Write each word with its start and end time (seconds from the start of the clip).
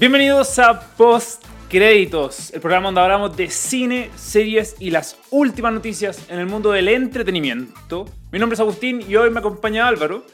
Bienvenidos 0.00 0.58
a 0.58 0.80
Post 0.96 1.44
Créditos, 1.68 2.54
el 2.54 2.60
programa 2.62 2.86
donde 2.86 3.02
hablamos 3.02 3.36
de 3.36 3.50
cine, 3.50 4.10
series 4.16 4.74
y 4.78 4.90
las 4.90 5.18
últimas 5.28 5.74
noticias 5.74 6.24
en 6.30 6.38
el 6.38 6.46
mundo 6.46 6.70
del 6.70 6.88
entretenimiento. 6.88 8.06
Mi 8.32 8.38
nombre 8.38 8.54
es 8.54 8.60
Agustín 8.60 9.04
y 9.06 9.14
hoy 9.16 9.28
me 9.28 9.40
acompaña 9.40 9.86
Álvaro. 9.86 10.24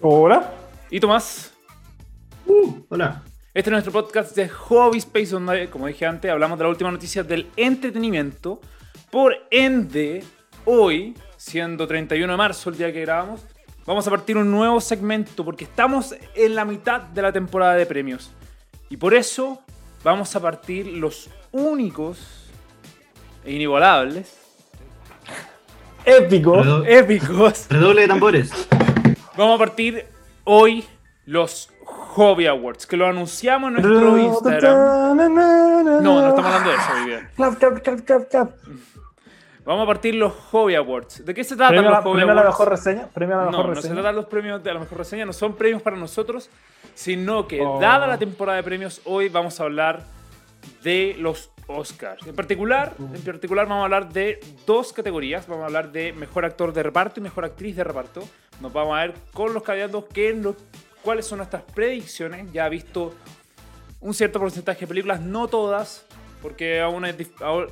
Hola. 0.00 0.54
Y 0.90 1.00
Tomás. 1.00 1.52
Uh, 2.46 2.76
hola. 2.88 3.24
Este 3.52 3.68
es 3.68 3.72
nuestro 3.72 3.92
podcast 3.92 4.34
de 4.34 4.48
Hobby 4.48 4.96
Space, 4.96 5.32
donde, 5.32 5.68
como 5.68 5.86
dije 5.86 6.06
antes, 6.06 6.30
hablamos 6.30 6.56
de 6.56 6.64
las 6.64 6.70
últimas 6.70 6.94
noticias 6.94 7.28
del 7.28 7.46
entretenimiento. 7.56 8.58
Por 9.10 9.34
ende, 9.50 10.24
hoy, 10.64 11.12
siendo 11.36 11.86
31 11.86 12.32
de 12.32 12.36
marzo, 12.38 12.70
el 12.70 12.78
día 12.78 12.90
que 12.90 13.02
grabamos, 13.02 13.42
vamos 13.84 14.06
a 14.06 14.10
partir 14.10 14.38
un 14.38 14.50
nuevo 14.50 14.80
segmento 14.80 15.44
porque 15.44 15.64
estamos 15.64 16.14
en 16.34 16.54
la 16.54 16.64
mitad 16.64 17.02
de 17.02 17.20
la 17.20 17.30
temporada 17.30 17.74
de 17.74 17.84
premios. 17.84 18.32
Y 18.90 18.96
por 18.96 19.14
eso 19.14 19.60
vamos 20.02 20.34
a 20.36 20.40
partir 20.40 20.86
los 20.86 21.28
únicos 21.52 22.18
e 23.44 23.52
inigualables, 23.52 24.36
Épico. 26.04 26.62
Redo- 26.62 26.84
épicos. 26.86 27.66
Redoble 27.68 28.02
de 28.02 28.08
tambores. 28.08 28.50
Vamos 29.36 29.56
a 29.56 29.58
partir 29.58 30.06
hoy 30.44 30.84
los 31.26 31.70
Hobby 31.84 32.46
Awards, 32.46 32.86
que 32.86 32.96
lo 32.96 33.06
anunciamos 33.06 33.68
en 33.68 33.74
nuestro 33.82 34.18
Instagram. 34.18 35.16
No, 36.02 36.20
no 36.22 36.28
estamos 36.28 36.46
hablando 36.50 36.70
de 36.70 36.76
eso 36.76 36.92
hoy 37.04 37.12
Vamos 39.68 39.84
a 39.84 39.86
partir 39.86 40.14
los 40.14 40.32
Hobby 40.32 40.74
Awards. 40.76 41.26
¿De 41.26 41.34
qué 41.34 41.44
se 41.44 41.54
tratan 41.54 41.74
Premio 41.74 41.90
los 41.90 41.98
la, 41.98 42.02
Hobby 42.02 42.16
premio 42.16 42.32
a 42.32 42.36
la 42.36 42.44
mejor 42.44 42.68
reseña. 42.70 43.06
Premio 43.08 43.34
a 43.34 43.38
la 43.38 43.44
No, 43.44 43.50
mejor 43.50 43.66
no 43.66 43.74
se 43.74 43.80
reseña. 43.82 43.94
tratan 43.96 44.16
los 44.16 44.24
premios 44.24 44.64
de 44.64 44.72
la 44.72 44.80
mejor 44.80 44.96
reseña, 44.96 45.26
no 45.26 45.32
son 45.34 45.56
premios 45.56 45.82
para 45.82 45.94
nosotros, 45.94 46.48
sino 46.94 47.46
que 47.46 47.60
Oh. 47.60 47.78
dada 47.78 48.06
la 48.06 48.16
temporada 48.18 48.56
de 48.56 48.62
premios, 48.62 49.02
hoy 49.04 49.28
vamos 49.28 49.60
a 49.60 49.64
hablar 49.64 50.04
de 50.82 51.14
los 51.18 51.50
Oscars. 51.66 52.26
En 52.26 52.34
particular, 52.34 52.94
en 52.98 53.20
particular 53.20 53.66
vamos 53.68 53.82
a 53.82 53.84
hablar 53.84 54.08
de 54.10 54.40
dos 54.64 54.94
categorías. 54.94 55.46
Vamos 55.46 55.64
a 55.64 55.66
hablar 55.66 55.92
de 55.92 56.14
mejor 56.14 56.46
actor 56.46 56.72
de 56.72 56.82
reparto 56.82 57.20
y 57.20 57.22
mejor 57.22 57.44
actriz 57.44 57.76
de 57.76 57.84
reparto. 57.84 58.22
Nos 58.62 58.72
vamos 58.72 58.96
a 58.96 59.02
ver 59.02 59.14
con 59.34 59.52
los 59.52 59.62
candidatos 59.62 60.06
qué 60.14 60.30
es 60.30 60.36
lo- 60.38 60.56
cuáles 61.02 61.26
son 61.26 61.36
nuestras 61.38 61.62
predicciones. 61.74 62.50
Ya 62.52 62.66
he 62.66 62.70
visto 62.70 63.12
un 64.00 64.14
cierto 64.14 64.40
porcentaje 64.40 64.80
de 64.80 64.86
películas, 64.86 65.20
no 65.20 65.46
todas, 65.46 66.06
porque 66.40 66.80
aún 66.80 67.04
hay, 67.04 67.14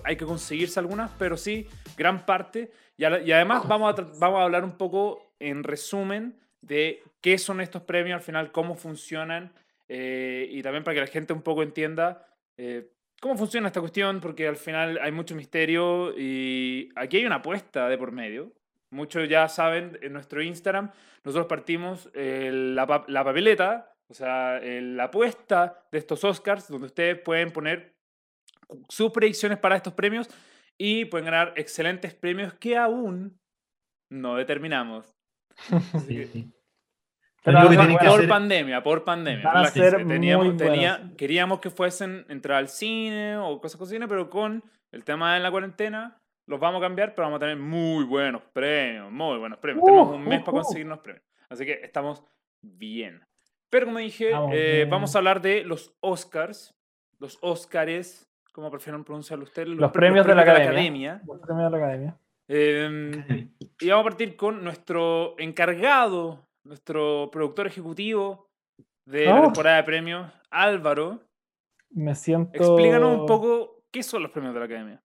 hay 0.05 0.17
que 0.17 0.27
conseguirse 0.27 0.79
algunas, 0.79 1.11
pero 1.19 1.39
sí 1.39 1.67
gran 1.97 2.25
parte. 2.27 2.71
Y, 2.97 3.05
a- 3.05 3.21
y 3.21 3.33
además 3.33 3.67
vamos 3.69 3.99
a, 3.99 4.03
vamos 4.19 4.39
a 4.41 4.43
hablar 4.45 4.65
un 4.65 4.77
poco 4.77 5.33
en 5.39 5.63
resumen 5.65 6.39
de 6.61 7.03
qué 7.21 7.39
son 7.39 7.61
estos 7.61 7.83
premios 7.83 8.17
al 8.17 8.23
final, 8.23 8.53
cómo 8.53 8.75
funcionan 8.75 9.53
eh, 9.89 10.49
y 10.51 10.63
también 10.63 10.83
para 10.85 10.95
que 10.95 11.01
la 11.01 11.07
gente 11.07 11.33
un 11.33 11.43
poco 11.43 11.63
entienda 11.63 12.27
eh, 12.57 12.89
cómo 13.21 13.37
funciona 13.37 13.69
esta 13.69 13.81
cuestión, 13.81 14.21
porque 14.21 14.47
al 14.49 14.57
final 14.57 14.99
hay 15.03 15.13
mucho 15.13 15.35
misterio 15.35 16.13
y 16.19 16.89
aquí 16.97 17.19
hay 17.19 17.27
una 17.27 17.37
apuesta 17.37 17.89
de 17.89 17.97
por 17.99 18.13
medio. 18.13 18.53
Muchos 18.91 19.29
ya 19.29 19.49
saben, 19.49 19.99
en 20.03 20.13
nuestro 20.13 20.43
Instagram 20.43 20.91
nosotros 21.25 21.47
partimos 21.47 22.09
eh, 22.15 22.51
la, 22.53 22.87
pa- 22.87 23.05
la 23.09 23.25
papeleta, 23.25 23.93
o 24.09 24.15
sea, 24.15 24.61
la 24.63 25.05
apuesta 25.05 25.83
de 25.91 25.99
estos 25.99 26.23
Oscars, 26.25 26.69
donde 26.69 26.87
ustedes 26.87 27.19
pueden 27.21 27.51
poner 27.53 27.95
sus 28.89 29.11
predicciones 29.13 29.59
para 29.59 29.77
estos 29.77 29.93
premios 29.93 30.29
y 30.79 31.07
pueden 31.07 31.27
ganar 31.27 31.53
excelentes 31.57 32.15
premios 32.15 32.55
que 32.55 32.77
aún 32.77 33.39
no 34.11 34.37
determinamos. 34.37 35.15
Sí, 36.07 36.25
sí. 36.27 36.53
Pero 37.43 37.63
Lo 37.63 37.71
que 37.71 37.77
por 37.77 38.09
hacer- 38.09 38.29
pandemia, 38.29 38.83
por 38.83 39.05
pandemia. 39.05 39.45
Van 39.45 39.57
a 39.57 39.59
relájense. 39.71 39.91
ser 39.91 40.07
Teníamos, 40.09 40.47
muy 40.47 40.57
tenía- 40.57 41.13
queríamos 41.17 41.61
que 41.61 41.71
fuesen 41.71 42.27
entrar 42.29 42.59
al 42.59 42.69
cine 42.69 43.37
o 43.37 43.61
cosas 43.61 43.79
con 43.79 43.87
cine, 43.87 44.09
pero 44.09 44.29
con 44.29 44.65
el 44.91 45.05
tema 45.05 45.35
de 45.35 45.41
la 45.41 45.51
cuarentena 45.53 46.21
los 46.49 46.59
vamos 46.59 46.81
a 46.81 46.87
cambiar, 46.87 47.15
pero 47.15 47.27
vamos 47.27 47.37
a 47.37 47.41
tener 47.41 47.57
muy 47.57 48.05
buenos 48.05 48.43
premios, 48.53 49.11
muy 49.13 49.39
buenos 49.39 49.59
premios. 49.61 49.83
Uh, 49.83 49.87
Tenemos 49.87 50.15
un 50.15 50.25
mes 50.25 50.41
uh, 50.41 50.45
para 50.45 50.59
uh. 50.59 50.61
conseguirnos 50.63 50.99
premios. 50.99 51.25
Así 51.49 51.65
que 51.65 51.73
estamos 51.85 52.25
bien. 52.63 53.25
Pero 53.71 53.87
como 53.87 53.99
dije, 53.99 54.27
Estamos 54.27 54.51
eh, 54.53 54.87
vamos 54.91 55.15
a 55.15 55.19
hablar 55.19 55.41
de 55.41 55.63
los 55.65 55.95
Oscars, 56.01 56.75
los 57.21 57.39
Oscars, 57.43 58.26
¿cómo 58.57 58.71
prefieren 58.71 59.05
pronunciarlo 59.05 59.45
ustedes? 59.45 59.69
Los 59.69 59.93
premios 59.93 60.27
de 60.27 60.35
la 60.35 60.43
premios 60.43 60.67
academia. 60.71 61.21
Los 61.27 61.41
premios 61.41 61.71
de 61.71 61.79
la 61.79 61.85
academia. 61.85 62.19
Eh, 62.49 63.49
y 63.81 63.89
vamos 63.91 64.07
a 64.07 64.09
partir 64.09 64.35
con 64.35 64.65
nuestro 64.65 65.39
encargado, 65.39 66.49
nuestro 66.65 67.29
productor 67.31 67.67
ejecutivo 67.67 68.49
de 69.05 69.27
la 69.27 69.41
Oh. 69.41 69.45
temporada 69.45 69.77
de 69.77 69.83
premios, 69.83 70.33
Álvaro. 70.51 71.21
Me 71.91 72.15
siento. 72.15 72.51
Explícanos 72.55 73.21
un 73.21 73.27
poco 73.27 73.83
qué 73.91 74.03
son 74.03 74.23
los 74.23 74.33
premios 74.33 74.55
de 74.55 74.61
la 74.61 74.67
academia. 74.67 75.03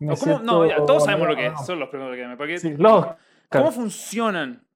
me 0.00 0.16
siento- 0.16 0.42
no, 0.42 0.66
ya, 0.66 0.76
todos 0.84 1.04
sabemos 1.04 1.28
lo 1.28 1.36
que 1.36 1.52
son 1.64 1.78
los 1.78 1.88
premios 1.88 2.10
de 2.10 2.16
la 2.16 2.22
academia. 2.24 2.36
¿para 2.36 2.48
qué- 2.48 2.58
Sí, 2.58 2.74
los 2.76 3.06
¿Cómo 3.48 3.70
funcionan 3.72 4.66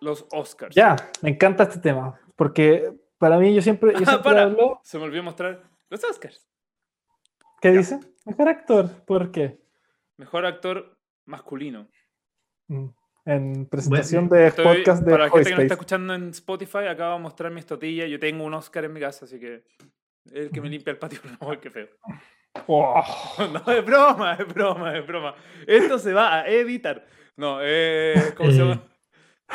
los 0.00 0.26
Oscars? 0.32 0.74
Ya, 0.74 0.96
me 1.20 1.30
encanta 1.30 1.62
este 1.64 1.78
tema. 1.78 2.18
Porque 2.36 2.92
para 3.18 3.38
mí, 3.38 3.54
yo 3.54 3.60
siempre, 3.62 3.92
yo 3.92 3.98
Ah, 4.06 4.10
siempre 4.10 4.22
para. 4.32 4.42
hablo. 4.44 4.80
Se 4.82 4.98
me 4.98 5.04
olvidó 5.04 5.22
mostrar 5.22 5.62
los 5.92 6.02
Oscars. 6.04 6.48
¿Qué 7.60 7.72
Ya. 7.72 7.78
dice? 7.78 8.00
Mejor 8.24 8.48
actor. 8.48 9.04
¿Por 9.04 9.30
qué? 9.30 9.60
Mejor 10.16 10.46
actor 10.46 10.98
masculino. 11.26 11.88
Mm, 12.68 12.86
En 13.24 13.66
presentación 13.66 14.28
Bueno, 14.28 14.42
de 14.42 14.48
Estoy- 14.48 14.64
podcast 14.78 15.04
de 15.04 15.10
para 15.12 15.24
la 15.26 15.30
gente 15.30 15.44
que 15.44 15.50
nos 15.50 15.58
Hoyspace. 15.60 15.62
está 15.62 15.74
escuchando 15.74 16.14
en 16.14 16.28
Spotify, 16.30 16.86
acabo 16.88 17.14
de 17.14 17.20
mostrar 17.22 17.52
mi 17.52 17.60
estotilla. 17.60 18.04
Yo 18.06 18.18
tengo 18.18 18.42
un 18.44 18.52
Oscar 18.54 18.84
en 18.84 18.92
mi 18.92 18.98
casa, 18.98 19.26
así 19.26 19.38
que 19.38 19.62
el 20.32 20.50
que 20.50 20.60
me 20.60 20.68
limpia 20.68 20.90
el 20.90 20.98
patio. 20.98 21.20
No, 21.40 21.60
qué 21.60 21.70
feo. 21.70 21.88
Oh, 22.66 23.00
No, 23.66 23.72
es 23.72 23.84
broma, 23.86 24.34
es 24.34 24.48
broma, 24.52 24.98
es 24.98 25.06
broma. 25.06 25.34
Esto 25.68 26.00
se 26.00 26.12
va 26.12 26.40
a 26.40 26.48
editar. 26.48 27.06
No, 27.36 27.58
eh, 27.62 28.34
¿cómo 28.36 28.50
se 28.50 28.58
llama? 28.58 28.82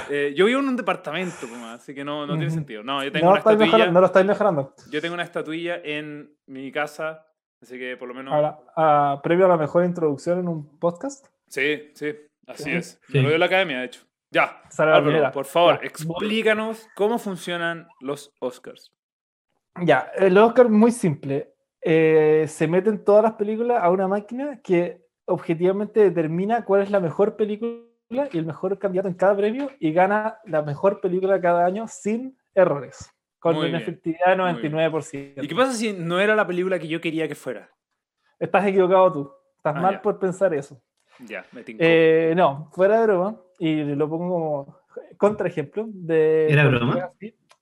Eh, 0.09 0.34
yo 0.35 0.46
vivo 0.46 0.59
en 0.59 0.68
un 0.69 0.75
departamento, 0.75 1.47
como, 1.50 1.66
así 1.68 1.94
que 1.94 2.03
no, 2.03 2.25
no 2.28 2.35
tiene 2.35 2.50
sentido. 2.52 2.84
No, 2.84 3.03
yo 3.03 3.12
tengo 3.12 3.25
no, 3.25 3.31
una 3.31 3.40
estatuilla. 3.40 3.66
mejorando, 3.66 3.94
no 3.94 4.00
lo 4.00 4.06
estáis 4.08 4.25
mejorando. 4.25 4.74
Yo 4.91 5.02
tengo 5.02 5.13
una 5.13 5.24
estatuilla 5.24 5.78
en 5.84 6.35
mi 6.46 6.72
casa, 6.72 7.25
así 7.62 7.78
que 7.80 7.97
por 7.97 8.08
lo 8.08 8.13
menos. 8.13 8.34
Ahora, 8.34 8.59
ah, 8.75 9.19
previo 9.24 9.46
a 9.46 9.50
la 9.50 9.58
mejor 9.58 9.84
introducción 9.85 10.40
en 10.40 10.47
un 10.47 10.78
podcast. 10.80 11.25
Sí, 11.47 11.91
sí, 11.94 12.16
así 12.47 12.63
Sí. 12.63 12.72
es. 12.72 13.02
Sí. 13.09 13.19
Lo 13.22 13.30
dio 13.30 13.38
la 13.38 13.46
academia, 13.47 13.80
de 13.80 13.85
hecho. 13.85 14.02
Ya, 14.30 14.62
Álvaro, 14.78 15.31
por 15.31 15.46
favor, 15.46 15.80
Ya. 15.81 15.88
explícanos 15.88 16.88
cómo 16.96 17.18
funcionan 17.18 17.88
los 18.02 18.34
Oscars. 18.40 18.91
Ya, 19.84 20.12
el 20.16 20.38
Oscar 20.38 20.69
muy 20.69 20.91
simple. 20.91 21.53
Eh, 21.81 22.46
se 22.47 22.68
meten 22.68 23.03
todas 23.06 23.24
las 23.24 23.34
películas 23.34 23.79
a 23.81 23.90
una 23.90 24.08
máquina 24.08 24.59
que 24.62 25.06
objetivamente 25.25 26.02
determina 26.02 26.66
cuál 26.66 26.81
es 26.81 26.90
la 26.91 27.00
mejor 27.00 27.35
película 27.38 27.72
y 28.09 28.38
el 28.38 28.45
mejor 28.45 28.78
candidato 28.79 29.07
en 29.09 29.16
cada 29.16 29.35
premio 29.35 29.69
y 29.79 29.91
gana 29.91 30.38
la 30.45 30.62
mejor 30.62 31.01
película 31.01 31.40
cada 31.41 31.66
año 31.66 31.88
sin 31.88 32.38
errores, 32.56 33.12
con 33.40 33.53
Muy 33.56 33.63
una 33.69 33.78
bien, 33.78 33.81
efectividad 33.81 34.38
de 34.38 34.44
muy 34.44 34.62
bien. 34.62 34.73
99%. 34.73 35.44
¿Y 35.44 35.47
qué 35.47 35.56
pasa 35.56 35.73
si 35.73 35.94
no 35.94 36.19
era 36.19 36.35
la 36.35 36.47
película 36.47 36.79
que 36.79 36.88
yo 36.88 37.01
quería 37.01 37.28
que 37.28 37.35
fuera? 37.35 37.69
Estás 38.40 38.66
equivocado 38.67 39.12
tú. 39.12 39.31
Estás 39.57 39.75
Ah, 39.75 39.81
mal 39.81 39.94
ya. 39.96 40.01
por 40.01 40.19
pensar 40.19 40.53
eso. 40.53 40.81
Ya, 41.19 41.46
me. 41.51 41.63
Eh, 41.67 42.34
no, 42.38 42.69
fuera 42.72 43.00
de 43.01 43.07
broma, 43.07 43.41
y 43.59 43.84
lo 43.84 44.07
pongo 44.07 44.29
como 44.29 44.78
contraejemplo 45.17 45.85
de... 45.90 46.47
¿Era 46.51 46.67
broma? 46.67 47.09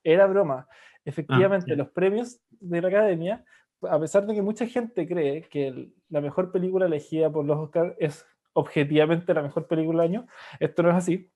Era 0.03 0.27
broma. 0.27 0.67
Efectivamente, 1.05 1.67
ya. 1.69 1.75
los 1.77 1.89
premios 1.89 2.39
de 2.49 2.81
la 2.81 2.89
Academia, 2.89 3.43
a 3.81 3.99
pesar 3.99 4.25
de 4.27 4.33
que 4.35 4.41
mucha 4.41 4.65
gente 4.67 5.07
cree 5.07 5.43
que 5.43 5.67
el- 5.67 5.93
la 6.09 6.19
mejor 6.21 6.51
película 6.51 6.85
elegida 6.85 7.31
por 7.31 7.45
los 7.45 7.57
Oscars 7.57 7.93
es 7.97 8.25
objetivamente 8.55 9.33
la 9.33 9.43
mejor 9.43 9.67
película 9.67 10.03
del 10.03 10.11
año, 10.11 10.27
esto 10.59 10.81
no 10.81 10.89
es 10.89 10.95
así. 10.95 11.29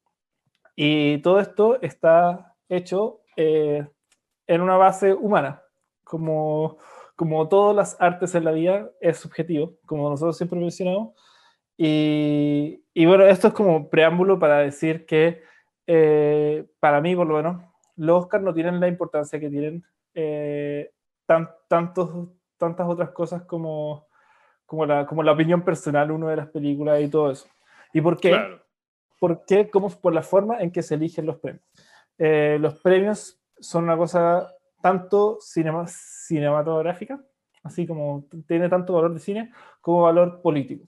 Y 0.76 1.20
todo 1.20 1.40
esto 1.40 1.80
está 1.82 2.56
hecho 2.70 3.22
eh, 3.36 3.86
en 4.48 4.62
una 4.62 4.78
base 4.78 5.14
humana, 5.14 5.62
como, 6.04 6.78
como 7.16 7.48
todas 7.50 7.76
las 7.76 8.02
artes 8.02 8.34
en 8.36 8.46
la 8.46 8.52
vida 8.52 8.90
es 9.02 9.18
subjetivo, 9.18 9.76
como 9.86 10.10
nosotros 10.10 10.38
siempre 10.38 10.60
mencionamos. 10.60 11.14
Y, 11.78 12.84
y 12.94 13.06
bueno, 13.06 13.26
esto 13.26 13.50
es 13.50 13.54
como 13.54 13.90
preámbulo 13.90 14.40
para 14.40 14.60
decir 14.60 15.06
que 15.06 15.42
eh, 15.88 16.66
para 16.80 17.02
mí, 17.02 17.16
por 17.16 17.28
lo 17.28 17.38
menos, 17.38 17.64
los 17.96 18.24
Oscars 18.24 18.44
no 18.44 18.54
tienen 18.54 18.80
la 18.80 18.88
importancia 18.88 19.40
que 19.40 19.50
tienen 19.50 19.84
eh, 20.14 20.92
tan, 21.26 21.50
tantos, 21.68 22.30
tantas 22.58 22.88
otras 22.88 23.10
cosas 23.12 23.44
como, 23.44 24.09
como, 24.70 24.86
la, 24.86 25.06
como 25.06 25.24
la 25.24 25.34
opinión 25.34 25.64
personal 25.64 26.12
uno 26.12 26.28
de 26.28 26.38
las 26.38 26.48
películas 26.48 27.02
y 27.02 27.10
todo 27.10 27.32
eso. 27.32 27.48
¿Y 27.92 28.00
por 28.00 28.18
qué? 28.18 28.30
Claro. 28.30 28.64
¿Por 29.20 29.44
qué? 29.46 29.70
Como 29.70 29.90
por 29.90 30.14
la 30.14 30.22
forma 30.22 30.60
en 30.62 30.72
que 30.72 30.82
se 30.84 30.96
eligen 30.96 31.26
los 31.26 31.38
premios. 31.40 31.66
Eh, 32.18 32.58
los 32.62 32.80
premios 32.80 33.42
son 33.60 33.84
una 33.86 33.98
cosa 33.98 34.48
tanto 34.82 35.40
cinema- 35.42 35.88
cinematográfica, 35.88 37.20
así 37.64 37.86
como 37.86 38.26
tiene 38.48 38.70
tanto 38.70 38.94
valor 38.94 39.14
de 39.14 39.20
cine, 39.20 39.52
como 39.82 40.04
valor 40.04 40.42
político. 40.42 40.86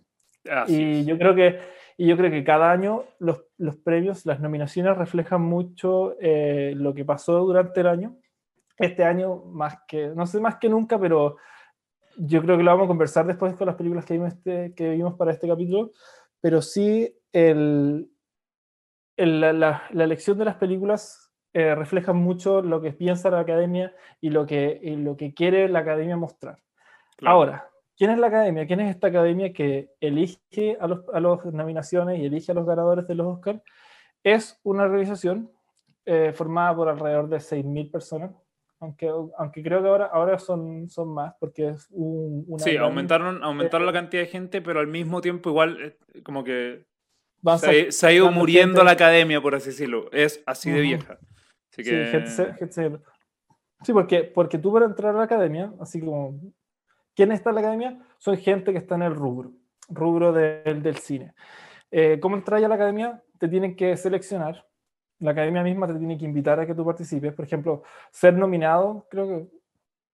Así 0.50 0.82
Y 0.82 1.00
es. 1.02 1.06
yo 1.08 1.18
creo 1.18 1.36
que, 1.36 1.60
y 1.98 2.08
yo 2.08 2.16
creo 2.16 2.32
que 2.32 2.44
cada 2.44 2.72
año 2.72 3.04
los, 3.20 3.44
los 3.58 3.76
premios, 3.78 4.26
las 4.26 4.40
nominaciones 4.40 4.96
reflejan 4.98 5.42
mucho 5.42 6.16
eh, 6.22 6.74
lo 6.76 6.94
que 6.94 7.04
pasó 7.04 7.40
durante 7.40 7.82
el 7.82 7.88
año 7.88 8.16
este 8.78 9.04
año 9.04 9.36
más 9.46 9.78
que, 9.88 10.08
no 10.08 10.26
sé 10.26 10.40
más 10.40 10.56
que 10.56 10.68
nunca, 10.68 10.98
pero 10.98 11.38
yo 12.24 12.42
creo 12.42 12.58
que 12.58 12.64
lo 12.64 12.72
vamos 12.72 12.86
a 12.86 12.88
conversar 12.88 13.26
después 13.28 13.56
con 13.56 13.68
las 13.68 13.76
películas 13.76 14.06
que 14.06 14.14
vimos, 14.14 14.34
este, 14.34 14.74
que 14.76 14.90
vimos 14.92 15.16
para 15.16 15.32
este 15.32 15.48
capítulo, 15.48 15.92
pero 16.42 16.62
sí 16.62 17.16
el, 17.32 18.10
el- 19.18 19.42
la, 19.42 19.54
la- 19.54 19.84
la 19.92 20.04
elección 20.04 20.38
de 20.38 20.46
las 20.46 20.56
películas 20.56 21.32
eh, 21.54 21.76
refleja 21.76 22.14
mucho 22.14 22.62
lo 22.62 22.82
que 22.82 22.94
piensa 22.94 23.30
la 23.30 23.42
academia 23.42 23.94
y 24.22 24.30
lo 24.30 24.46
que, 24.46 24.80
y 24.82 24.96
lo 24.96 25.18
que 25.18 25.34
quiere 25.34 25.68
la 25.68 25.80
academia 25.80 26.16
mostrar. 26.16 26.58
Claro. 27.18 27.36
Ahora, 27.36 27.70
¿quién 27.98 28.12
es 28.12 28.20
la 28.20 28.28
academia? 28.28 28.66
¿Quién 28.66 28.80
es 28.80 28.90
esta 28.96 29.08
academia 29.08 29.52
que 29.54 29.92
elige 30.00 30.78
a 30.80 30.88
los, 30.88 31.02
a 31.14 31.20
los 31.20 31.44
nominaciones 31.46 32.20
y 32.20 32.26
elige 32.26 32.52
a 32.54 32.56
los 32.56 32.66
ganadores 32.66 33.06
de 33.08 33.16
los 33.16 33.28
Oscars? 33.28 33.62
Es 34.24 34.60
una 34.64 34.84
organización 34.84 35.52
eh, 36.06 36.32
formada 36.34 36.76
por 36.76 36.90
alrededor 36.90 37.30
de 37.30 37.40
6.000 37.40 37.92
personas, 37.92 38.32
aunque, 38.82 39.08
aunque 39.38 39.64
creo 39.64 39.82
que 39.82 39.88
ahora, 39.88 40.06
ahora 40.08 40.38
son, 40.40 40.90
son 40.90 41.14
más, 41.14 41.34
porque 41.40 41.70
es 41.70 41.88
un, 41.92 42.44
una 42.48 42.64
Sí, 42.64 42.74
gran- 42.74 42.84
aumentaron, 42.86 43.44
aumentaron 43.44 43.86
la 43.86 43.94
cantidad 43.94 44.24
de 44.24 44.28
gente, 44.28 44.62
pero 44.62 44.80
al 44.82 44.88
mismo 44.88 45.22
tiempo 45.22 45.50
igual 45.50 45.78
eh, 46.14 46.22
como 46.24 46.44
que 46.44 46.86
van 47.42 47.60
se, 47.60 47.88
ha- 47.88 47.92
se 47.92 48.08
ha 48.08 48.12
ido 48.12 48.32
muriendo 48.32 48.80
gente- 48.80 48.86
la 48.86 48.92
academia, 48.92 49.40
por 49.40 49.56
así 49.56 49.70
decirlo. 49.70 50.12
Es 50.12 50.44
así 50.46 50.70
de 50.72 50.82
vieja. 50.82 51.14
Así 51.72 51.84
Sí, 51.84 51.90
que... 51.90 52.28
se- 52.28 53.00
sí, 53.84 53.94
porque, 53.94 54.24
porque 54.24 54.58
tú 54.58 54.74
para 54.74 54.86
entrar 54.86 55.16
a 55.16 55.18
la 55.20 55.24
academia, 55.24 55.72
así 55.80 56.00
como, 56.00 56.40
¿quién 57.16 57.32
está 57.32 57.50
en 57.52 57.56
la 57.56 57.62
academia? 57.62 58.00
Son 58.18 58.36
gente 58.38 58.72
que 58.74 58.78
está 58.80 58.96
en 58.96 59.04
el 59.04 59.16
rubro, 59.16 59.52
rubro 59.90 60.34
del- 60.34 60.82
del 60.84 60.98
cine. 60.98 61.34
Eh, 61.92 62.20
¿Cómo 62.20 62.36
entras 62.36 62.64
a 62.64 62.68
la 62.68 62.76
academia? 62.76 63.22
Te 63.38 63.48
tienen 63.48 63.76
que 63.76 63.96
seleccionar, 63.98 64.66
la 65.22 65.32
academia 65.32 65.64
misma 65.64 65.88
te 65.88 65.94
tiene 65.96 66.18
que 66.18 66.26
invitar 66.26 66.60
a 66.60 66.66
que 66.66 66.76
tú 66.76 66.84
participes, 66.86 67.34
por 67.34 67.46
ejemplo, 67.46 67.84
ser 68.12 68.34
nominado, 68.34 69.08
creo 69.10 69.28
que 69.28 69.48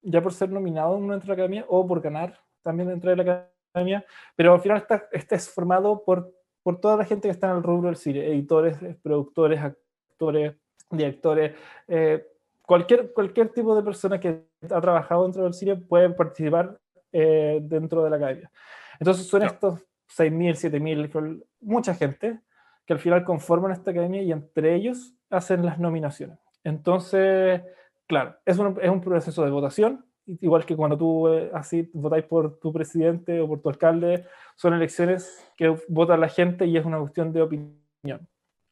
ya 0.03 0.21
por 0.21 0.33
ser 0.33 0.49
nominado 0.49 0.95
uno 0.95 1.13
entra 1.13 1.25
a 1.25 1.29
la 1.29 1.33
academia, 1.33 1.65
o 1.67 1.87
por 1.87 2.01
ganar 2.01 2.39
también 2.61 2.89
entra 2.91 3.13
a 3.13 3.15
la 3.15 3.49
academia, 3.73 4.05
pero 4.35 4.53
al 4.53 4.59
final 4.59 4.77
está, 4.77 5.07
este 5.11 5.35
es 5.35 5.49
formado 5.49 6.03
por, 6.03 6.31
por 6.61 6.79
toda 6.79 6.97
la 6.97 7.05
gente 7.05 7.27
que 7.27 7.31
está 7.31 7.49
en 7.49 7.57
el 7.57 7.63
rubro 7.63 7.87
del 7.87 7.95
cine, 7.95 8.27
editores, 8.27 8.77
productores, 9.01 9.59
actores, 9.61 10.55
directores, 10.91 11.55
eh, 11.87 12.25
cualquier, 12.61 13.13
cualquier 13.13 13.49
tipo 13.49 13.75
de 13.75 13.83
persona 13.83 14.19
que 14.19 14.43
ha 14.69 14.81
trabajado 14.81 15.23
dentro 15.23 15.43
del 15.43 15.53
cine 15.53 15.77
puede 15.77 16.09
participar 16.09 16.77
eh, 17.13 17.59
dentro 17.61 18.03
de 18.03 18.09
la 18.09 18.17
academia. 18.17 18.51
Entonces 18.99 19.25
son 19.27 19.39
Claro. 19.39 19.53
estos 19.53 19.79
6.000, 20.09 20.55
7.000, 20.55 21.43
mucha 21.61 21.93
gente 21.93 22.39
que 22.87 22.93
al 22.93 22.99
final 22.99 23.23
conforman 23.23 23.73
esta 23.73 23.91
academia 23.91 24.23
y 24.23 24.31
entre 24.31 24.73
ellos 24.73 25.13
hacen 25.29 25.63
las 25.65 25.77
nominaciones. 25.77 26.39
Entonces, 26.63 27.61
claro, 28.07 28.35
es 28.45 28.57
un, 28.57 28.79
es 28.81 28.89
un 28.89 29.01
proceso 29.01 29.43
de 29.43 29.51
votación, 29.51 30.05
igual 30.25 30.65
que 30.65 30.75
cuando 30.75 30.97
tú 30.97 31.27
eh, 31.27 31.51
así 31.53 31.89
votáis 31.93 32.23
por 32.25 32.59
tu 32.59 32.73
presidente 32.73 33.39
o 33.41 33.47
por 33.47 33.61
tu 33.61 33.69
alcalde, 33.69 34.25
son 34.55 34.73
elecciones 34.73 35.45
que 35.55 35.75
vota 35.89 36.17
la 36.17 36.29
gente 36.29 36.65
y 36.65 36.77
es 36.77 36.85
una 36.85 36.99
cuestión 36.99 37.31
de 37.33 37.41
opinión. 37.41 38.27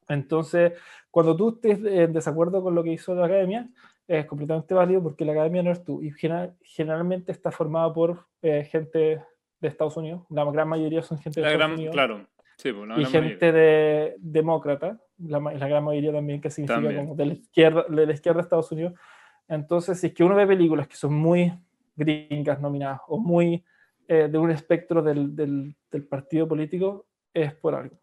Entonces, 0.08 0.74
cuando 1.12 1.36
tú 1.36 1.50
estés 1.50 1.80
en 1.86 2.14
desacuerdo 2.14 2.64
con 2.64 2.74
lo 2.74 2.84
que 2.84 2.94
hizo 2.94 3.14
la 3.16 3.26
academia, 3.26 3.70
es 4.08 4.26
completamente 4.28 4.74
válido 4.74 5.02
porque 5.02 5.26
la 5.26 5.32
academia 5.34 5.64
no 5.64 5.72
eres 5.72 5.84
tú 5.84 6.02
y 6.02 6.12
general- 6.12 6.56
generalmente 6.62 7.32
está 7.32 7.52
formada 7.52 7.92
por 7.92 8.28
eh, 8.42 8.64
gente 8.66 9.22
de 9.60 9.68
Estados 9.68 9.98
Unidos, 9.98 10.24
la 10.30 10.44
gran 10.52 10.68
mayoría 10.68 11.02
son 11.02 11.18
gente 11.18 11.40
de 11.40 11.46
La 11.48 11.52
Estados 11.54 11.68
gran, 11.68 11.80
Unidos 11.80 11.94
claro. 11.94 12.28
Sí, 12.58 12.72
pues, 12.72 12.88
la 12.88 12.96
y 12.96 13.04
mayoría. 13.04 13.30
gente 13.30 13.52
de 13.52 14.16
demócrata, 14.20 15.00
la, 15.20 15.40
la 15.40 15.68
gran 15.68 15.84
mayoría 15.84 16.12
también, 16.14 16.42
que 16.42 16.50
significa 16.50 16.80
También. 16.82 17.04
como 17.06 17.16
de 17.16 17.26
la, 17.26 17.34
izquierda, 17.34 17.86
de 17.90 18.06
la 18.06 18.14
izquierda 18.14 18.38
de 18.38 18.44
Estados 18.44 18.72
Unidos. 18.72 18.94
Entonces, 19.48 20.00
si 20.00 20.08
es 20.08 20.14
que 20.14 20.24
uno 20.24 20.36
ve 20.36 20.48
películas 20.48 20.88
que 20.88 20.96
son 20.96 21.14
muy 21.14 21.54
gringas 21.96 22.60
nominadas 22.62 23.02
o 23.08 23.18
muy 23.20 23.64
eh, 24.08 24.28
de 24.32 24.38
un 24.38 24.52
espectro 24.52 25.02
del, 25.02 25.36
del- 25.36 25.76
del 25.92 26.04
partido 26.08 26.48
político, 26.48 27.06
es 27.34 27.54
por 27.54 27.76
algo. 27.76 27.98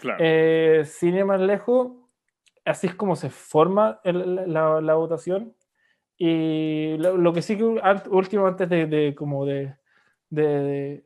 Claro. 0.00 0.18
Eh, 0.22 0.82
sin 0.84 1.14
ir 1.14 1.24
más 1.24 1.40
lejos, 1.40 1.92
así 2.64 2.86
es 2.88 2.94
como 2.94 3.16
se 3.16 3.30
forma 3.30 4.00
el- 4.04 4.50
la, 4.52 4.80
la 4.80 4.94
votación. 4.94 5.54
Y 6.16 6.96
lo, 6.98 7.16
lo 7.16 7.32
que 7.32 7.42
sí 7.42 7.56
que 7.56 7.64
último, 7.64 8.46
antes 8.46 8.68
de, 8.68 8.86
de 8.86 9.14
como 9.14 9.44
de, 9.44 9.74
de, 10.30 11.04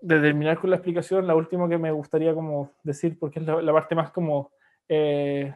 de- 0.00 0.16
de 0.16 0.20
terminar 0.28 0.58
con 0.60 0.70
la 0.70 0.76
explicación, 0.76 1.26
la 1.26 1.34
última 1.34 1.68
que 1.68 1.78
me 1.78 1.90
gustaría 1.92 2.34
como 2.34 2.72
decir, 2.82 3.18
porque 3.18 3.40
es 3.40 3.46
la, 3.46 3.60
la 3.62 3.72
parte 3.72 3.94
más 3.94 4.10
como, 4.10 4.52
eh, 4.88 5.54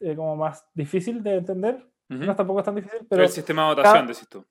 eh, 0.00 0.16
como 0.16 0.36
más 0.36 0.64
difícil 0.74 1.22
de 1.22 1.36
entender, 1.36 1.76
Ujú. 2.10 2.24
no 2.24 2.36
tampoco 2.36 2.60
es 2.60 2.64
tan 2.66 2.74
difícil, 2.74 3.06
pero 3.08 3.22
el 3.22 3.28
sistema 3.28 3.62
de 3.62 3.68
votación, 3.74 4.06
decís 4.06 4.28
tú. 4.28 4.44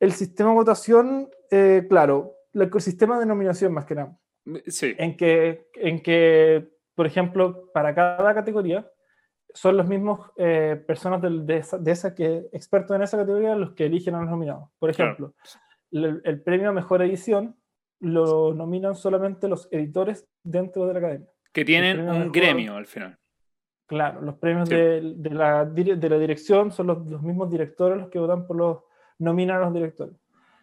el 0.00 0.12
sistema 0.12 0.50
de 0.50 0.56
votación, 0.56 1.28
eh, 1.50 1.86
claro, 1.88 2.34
el 2.52 2.62
ecosistema 2.62 3.18
de 3.18 3.26
nominación 3.26 3.72
más 3.72 3.84
que 3.86 3.94
nada 3.94 4.18
Sí, 4.66 4.94
en 4.98 5.16
que, 5.16 5.68
en 5.74 6.02
que, 6.02 6.68
por 6.96 7.06
ejemplo, 7.06 7.70
para 7.72 7.94
cada 7.94 8.34
categoría 8.34 8.90
son 9.54 9.76
los 9.76 9.86
mismos 9.86 10.30
eh, 10.36 10.82
personas 10.86 11.22
del- 11.22 11.46
de, 11.46 11.58
esa, 11.58 11.78
de 11.78 11.90
esa 11.92 12.14
que 12.14 12.48
expertos 12.52 12.96
en 12.96 13.02
esa 13.02 13.18
categoría 13.18 13.54
los 13.54 13.72
que 13.74 13.86
eligen 13.86 14.14
a 14.16 14.20
los 14.22 14.30
nominados. 14.30 14.68
Por 14.80 14.92
Claro. 14.92 15.12
ejemplo, 15.12 15.34
el, 15.92 16.20
el 16.24 16.42
premio 16.42 16.70
a 16.70 16.72
mejor 16.72 17.02
edición 17.02 17.54
lo 18.02 18.52
nominan 18.52 18.94
solamente 18.94 19.48
los 19.48 19.68
editores 19.70 20.26
dentro 20.42 20.86
de 20.86 20.92
la 20.92 20.98
academia. 20.98 21.28
que 21.52 21.64
tienen 21.64 22.00
un 22.08 22.32
gremio 22.32 22.74
al 22.76 22.86
final. 22.86 23.16
Claro, 23.86 24.22
los 24.22 24.36
premios 24.36 24.68
Sí. 24.68 24.74
de, 24.74 25.12
de 25.16 25.30
la, 25.30 25.64
de 25.66 26.08
la 26.08 26.18
dirección 26.18 26.72
son 26.72 26.86
los, 26.88 27.06
los 27.06 27.22
mismos 27.22 27.50
directores 27.50 27.98
los 27.98 28.08
que 28.08 28.18
votan 28.18 28.46
por 28.46 28.56
los, 28.56 28.78
nominan 29.18 29.58
a 29.58 29.66
los 29.66 29.74
directores. 29.74 30.16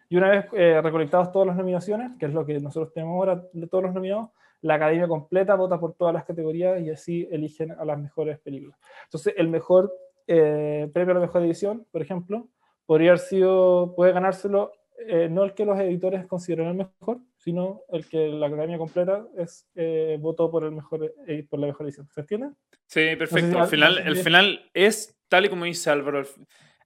Y 0.08 0.16
una 0.16 0.28
vez 0.30 0.46
eh, 0.52 0.80
recolectados 0.82 1.30
todas 1.30 1.46
las 1.46 1.56
nominaciones, 1.56 2.12
que 2.18 2.26
es 2.26 2.32
lo 2.34 2.44
que 2.44 2.58
nosotros 2.58 2.92
tenemos 2.92 3.14
ahora 3.14 3.42
de 3.52 3.66
todos 3.68 3.84
los 3.84 3.94
nominados, 3.94 4.30
la 4.62 4.74
academia 4.74 5.06
completa 5.08 5.54
vota 5.54 5.78
por 5.78 5.94
todas 5.94 6.12
las 6.12 6.24
categorías 6.24 6.80
y 6.82 6.90
así 6.90 7.28
eligen 7.30 7.70
a 7.70 7.84
las 7.84 7.98
mejores 7.98 8.38
películas. 8.40 8.76
Entonces, 9.04 9.32
el 9.36 9.48
mejor 9.48 9.92
eh, 10.26 10.90
premio 10.92 11.12
a 11.12 11.14
la 11.14 11.20
mejor 11.20 11.42
edición, 11.42 11.86
por 11.92 12.02
ejemplo, 12.02 12.48
podría 12.84 13.10
haber 13.12 13.20
sido, 13.20 13.94
puede 13.96 14.12
ganárselo 14.12 14.72
eh, 15.06 15.28
no 15.30 15.44
el 15.44 15.54
que 15.54 15.64
los 15.64 15.78
editores 15.78 16.26
consideran 16.26 16.66
el 16.66 16.74
mejor, 16.74 17.18
sino 17.42 17.80
el 17.88 18.06
que 18.06 18.28
la 18.28 18.46
academia 18.48 18.76
completa 18.78 19.26
es, 19.36 19.66
eh, 19.74 20.18
votó 20.20 20.50
por, 20.50 20.62
el 20.64 20.72
mejor, 20.72 21.12
eh, 21.26 21.46
por 21.48 21.58
la 21.58 21.66
mejor 21.68 21.86
edición. 21.86 22.06
¿Se 22.10 22.20
entiende? 22.20 22.50
Sí, 22.86 23.16
perfecto. 23.16 23.56
al- 23.56 23.62
al 23.62 23.68
final, 23.68 23.94
no 23.96 24.02
sé 24.02 24.08
el 24.08 24.16
si- 24.16 24.22
final 24.22 24.70
es, 24.74 25.18
tal 25.28 25.46
y 25.46 25.48
como 25.48 25.64
dice 25.64 25.88
Álvaro, 25.90 26.22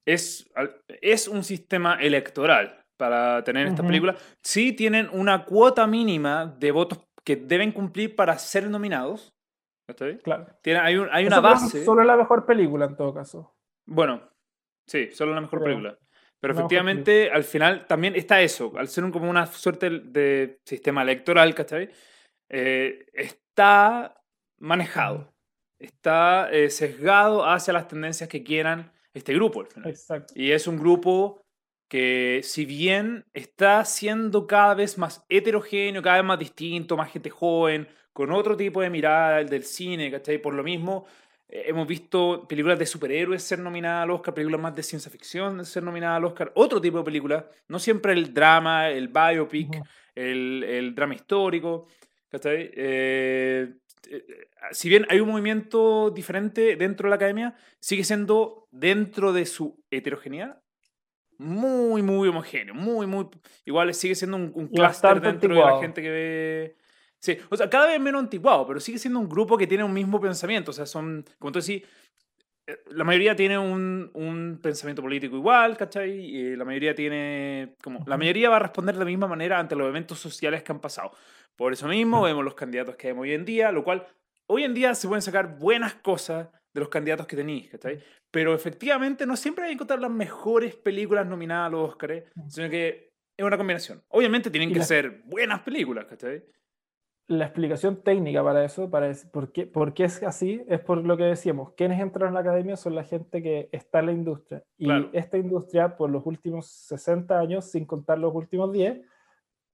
es, 0.07 0.49
es 1.03 1.29
un 1.29 1.43
sistema 1.43 1.95
electoral 2.01 2.85
para 2.97 3.43
tener 3.43 3.67
esta 3.67 3.83
película. 3.83 4.15
Sí 4.43 4.73
tienen 4.73 5.09
una 5.13 5.45
cuota 5.45 5.87
mínima 5.87 6.47
de 6.47 6.71
votos 6.71 7.01
que 7.25 7.37
deben 7.37 7.73
cumplir 7.73 8.15
para 8.15 8.39
ser 8.39 8.69
nominados. 8.71 9.35
¿Está 9.89 10.05
bien? 10.07 10.19
Claro. 10.23 10.47
Tiene- 10.63 10.81
hay, 10.81 10.97
un- 10.97 11.09
hay 11.11 11.27
una 11.27 11.37
Eso 11.37 11.43
base. 11.43 11.85
Solo 11.85 12.05
la 12.05 12.17
mejor 12.17 12.47
película 12.47 12.85
en 12.87 12.97
todo 12.97 13.13
caso. 13.13 13.57
Bueno, 13.87 14.23
sí, 14.87 15.11
solo 15.13 15.35
la 15.35 15.41
mejor 15.41 15.63
película. 15.65 15.99
Pero 16.45 16.55
efectivamente, 16.59 17.31
al 17.31 17.43
final 17.45 17.87
también 17.87 18.15
está 18.17 18.43
eso. 18.43 18.73
Al 18.77 18.89
ser 18.89 19.03
un- 19.05 19.11
como 19.11 19.31
una 19.31 19.47
suerte 19.47 19.89
de 19.89 20.61
sistema 20.67 21.03
electoral, 21.03 21.55
¿cachai? 21.55 21.89
Eh, 22.51 23.07
está 23.15 24.21
manejado. 24.61 25.33
Está 25.81 26.51
eh, 26.53 26.69
sesgado 26.71 27.45
hacia 27.47 27.73
las 27.73 27.89
tendencias 27.89 28.29
que 28.29 28.43
quieran 28.43 28.93
este 29.15 29.33
grupo, 29.35 29.61
al 29.63 29.67
final. 29.69 29.91
Exacto. 29.91 30.35
Y 30.37 30.51
es 30.53 30.67
un 30.67 30.79
grupo 30.79 31.41
que, 31.91 32.41
si 32.43 32.65
bien 32.67 33.25
está 33.33 33.85
siendo 33.85 34.47
cada 34.47 34.75
vez 34.75 34.99
más 34.99 35.25
heterogéneo, 35.29 36.03
cada 36.03 36.17
vez 36.17 36.25
más 36.25 36.39
distinto, 36.39 36.97
más 36.97 37.11
gente 37.11 37.31
joven, 37.31 37.89
con 38.13 38.31
otro 38.33 38.57
tipo 38.57 38.81
de 38.83 38.91
mirada 38.91 39.41
el 39.41 39.49
del 39.49 39.65
cine, 39.65 40.11
¿cachai? 40.11 40.39
Por 40.39 40.55
lo 40.55 40.63
mismo, 40.63 41.07
hemos 41.49 41.87
visto 41.87 42.47
películas 42.49 42.79
de 42.79 42.87
superhéroes 42.87 43.43
ser 43.43 43.59
nominadas 43.59 44.05
al 44.05 44.11
Oscar, 44.11 44.35
películas 44.35 44.61
más 44.61 44.75
de 44.75 44.83
ciencia 44.83 45.11
ficción 45.11 45.65
ser 45.65 45.83
nominadas 45.83 46.17
al 46.17 46.25
Oscar, 46.25 46.53
otro 46.55 46.81
tipo 46.81 46.99
de 46.99 47.05
películas, 47.05 47.45
no 47.69 47.79
siempre 47.79 48.13
el 48.13 48.33
drama, 48.33 48.91
el 48.91 49.09
biopic, 49.09 49.83
el, 50.15 50.65
el 50.65 50.95
drama 50.95 51.15
histórico, 51.15 51.87
¿cachai? 52.29 52.71
Eh, 52.75 53.75
eh, 54.11 54.49
si 54.73 54.89
bien 54.89 55.07
hay 55.09 55.21
un 55.21 55.29
movimiento 55.29 56.11
diferente 56.11 56.77
dentro 56.77 57.07
de 57.07 57.11
la 57.11 57.17
academia, 57.17 57.55
sigue 57.81 58.05
siendo 58.05 58.69
dentro 58.71 59.33
de 59.33 59.47
su 59.47 59.83
heterogeneidad 59.91 60.65
muy, 61.39 62.03
muy 62.03 62.29
homogéneo, 62.29 62.75
muy, 62.75 63.07
muy... 63.07 63.29
Igual 63.65 63.93
sigue 63.95 64.15
siendo 64.15 64.37
un, 64.37 64.53
un 64.55 64.69
clúster 64.69 65.21
dentro 65.21 65.55
de 65.55 65.61
la 65.61 65.79
gente 65.79 66.03
que 66.03 66.11
ve... 66.11 66.77
Sí, 67.25 67.39
o 67.49 67.57
sea, 67.57 67.71
cada 67.71 67.87
vez 67.87 67.99
menos 67.99 68.23
antiguado, 68.23 68.67
pero 68.67 68.79
sigue 68.81 68.99
siendo 68.99 69.19
un 69.19 69.31
grupo 69.31 69.57
que 69.57 69.67
tiene 69.67 69.83
un 69.83 69.95
mismo 69.95 70.21
pensamiento, 70.21 70.73
o 70.73 70.75
sea, 70.75 70.85
son, 70.85 71.25
como 71.39 71.53
tú 71.53 71.59
decís, 71.59 71.83
eh, 72.67 72.77
la 72.91 73.03
mayoría 73.03 73.35
tiene 73.35 73.57
un, 73.57 74.11
un 74.13 74.61
pensamiento 74.63 75.01
político 75.01 75.35
igual, 75.35 75.75
¿cachai? 75.79 76.11
Y 76.11 76.55
la 76.55 76.67
mayoría 76.67 76.95
tiene, 76.95 77.77
como, 77.83 78.05
la 78.07 78.19
mayoría 78.19 78.51
va 78.51 78.57
a 78.57 78.59
responder 78.59 78.97
de 78.97 78.99
la 78.99 79.07
misma 79.07 79.27
manera 79.27 79.59
ante 79.59 79.75
los 79.75 79.89
eventos 79.89 80.19
sociales 80.19 80.63
que 80.63 80.73
han 80.73 80.81
pasado. 80.81 81.13
Por 81.57 81.73
eso 81.73 81.89
mismo 81.89 82.21
vemos 82.21 82.45
los 82.45 82.55
candidatos 82.55 82.97
que 82.97 83.07
vemos 83.07 83.23
hoy 83.23 83.33
en 83.33 83.47
día, 83.47 83.73
lo 83.73 83.85
cual 83.85 84.07
hoy 84.47 84.65
en 84.65 84.75
día 84.75 84.95
se 84.95 85.09
pueden 85.09 85.23
sacar 85.23 85.59
buenas 85.59 85.95
cosas 85.95 86.49
de 86.75 86.81
los 86.81 86.91
candidatos 86.91 87.27
que 87.27 87.37
tenéis, 87.37 87.71
¿cachai? 87.71 88.03
Pero 88.31 88.53
efectivamente 88.53 89.25
no 89.25 89.35
siempre 89.35 89.65
hay 89.65 89.71
que 89.71 89.75
encontrar 89.77 90.03
las 90.03 90.11
mejores 90.11 90.77
películas 90.77 91.27
nominadas 91.27 91.69
a 91.69 91.71
los 91.71 91.89
Oscars, 91.89 92.25
sino 92.49 92.69
que 92.69 93.15
es 93.35 93.47
una 93.47 93.57
combinación. 93.57 94.03
Obviamente 94.09 94.51
tienen 94.51 94.75
que 94.75 94.83
ser 94.83 95.23
buenas 95.25 95.61
películas, 95.61 96.05
¿cachai? 96.05 96.45
La 97.27 97.47
explicación 97.47 98.03
técnica 98.03 98.45
para 98.45 98.65
eso, 98.65 98.91
para 98.91 99.09
es- 99.09 99.25
por, 99.25 99.51
qué, 99.51 99.67
por 99.67 99.95
qué 99.95 100.05
es 100.05 100.23
así, 100.23 100.63
es 100.69 100.81
por 100.81 100.99
lo 100.99 101.17
que 101.17 101.25
decíamos. 101.25 101.73
Quienes 101.73 101.99
entran 102.01 102.29
a 102.31 102.33
la 102.35 102.41
academia 102.41 102.77
son 102.77 102.95
la 102.95 103.05
gente 103.05 103.43
que 103.43 103.69
está 103.73 104.01
en 104.01 104.07
la 104.07 104.13
industria. 104.13 104.63
Y 104.77 104.85
Claro. 104.85 105.09
esta 105.15 105.39
industria, 105.39 105.97
por 105.97 106.11
los 106.11 106.27
últimos 106.27 106.67
60 106.67 107.39
años, 107.39 107.65
sin 107.71 107.87
contar 107.87 108.19
los 108.19 108.35
últimos 108.35 108.73
10, 108.73 109.01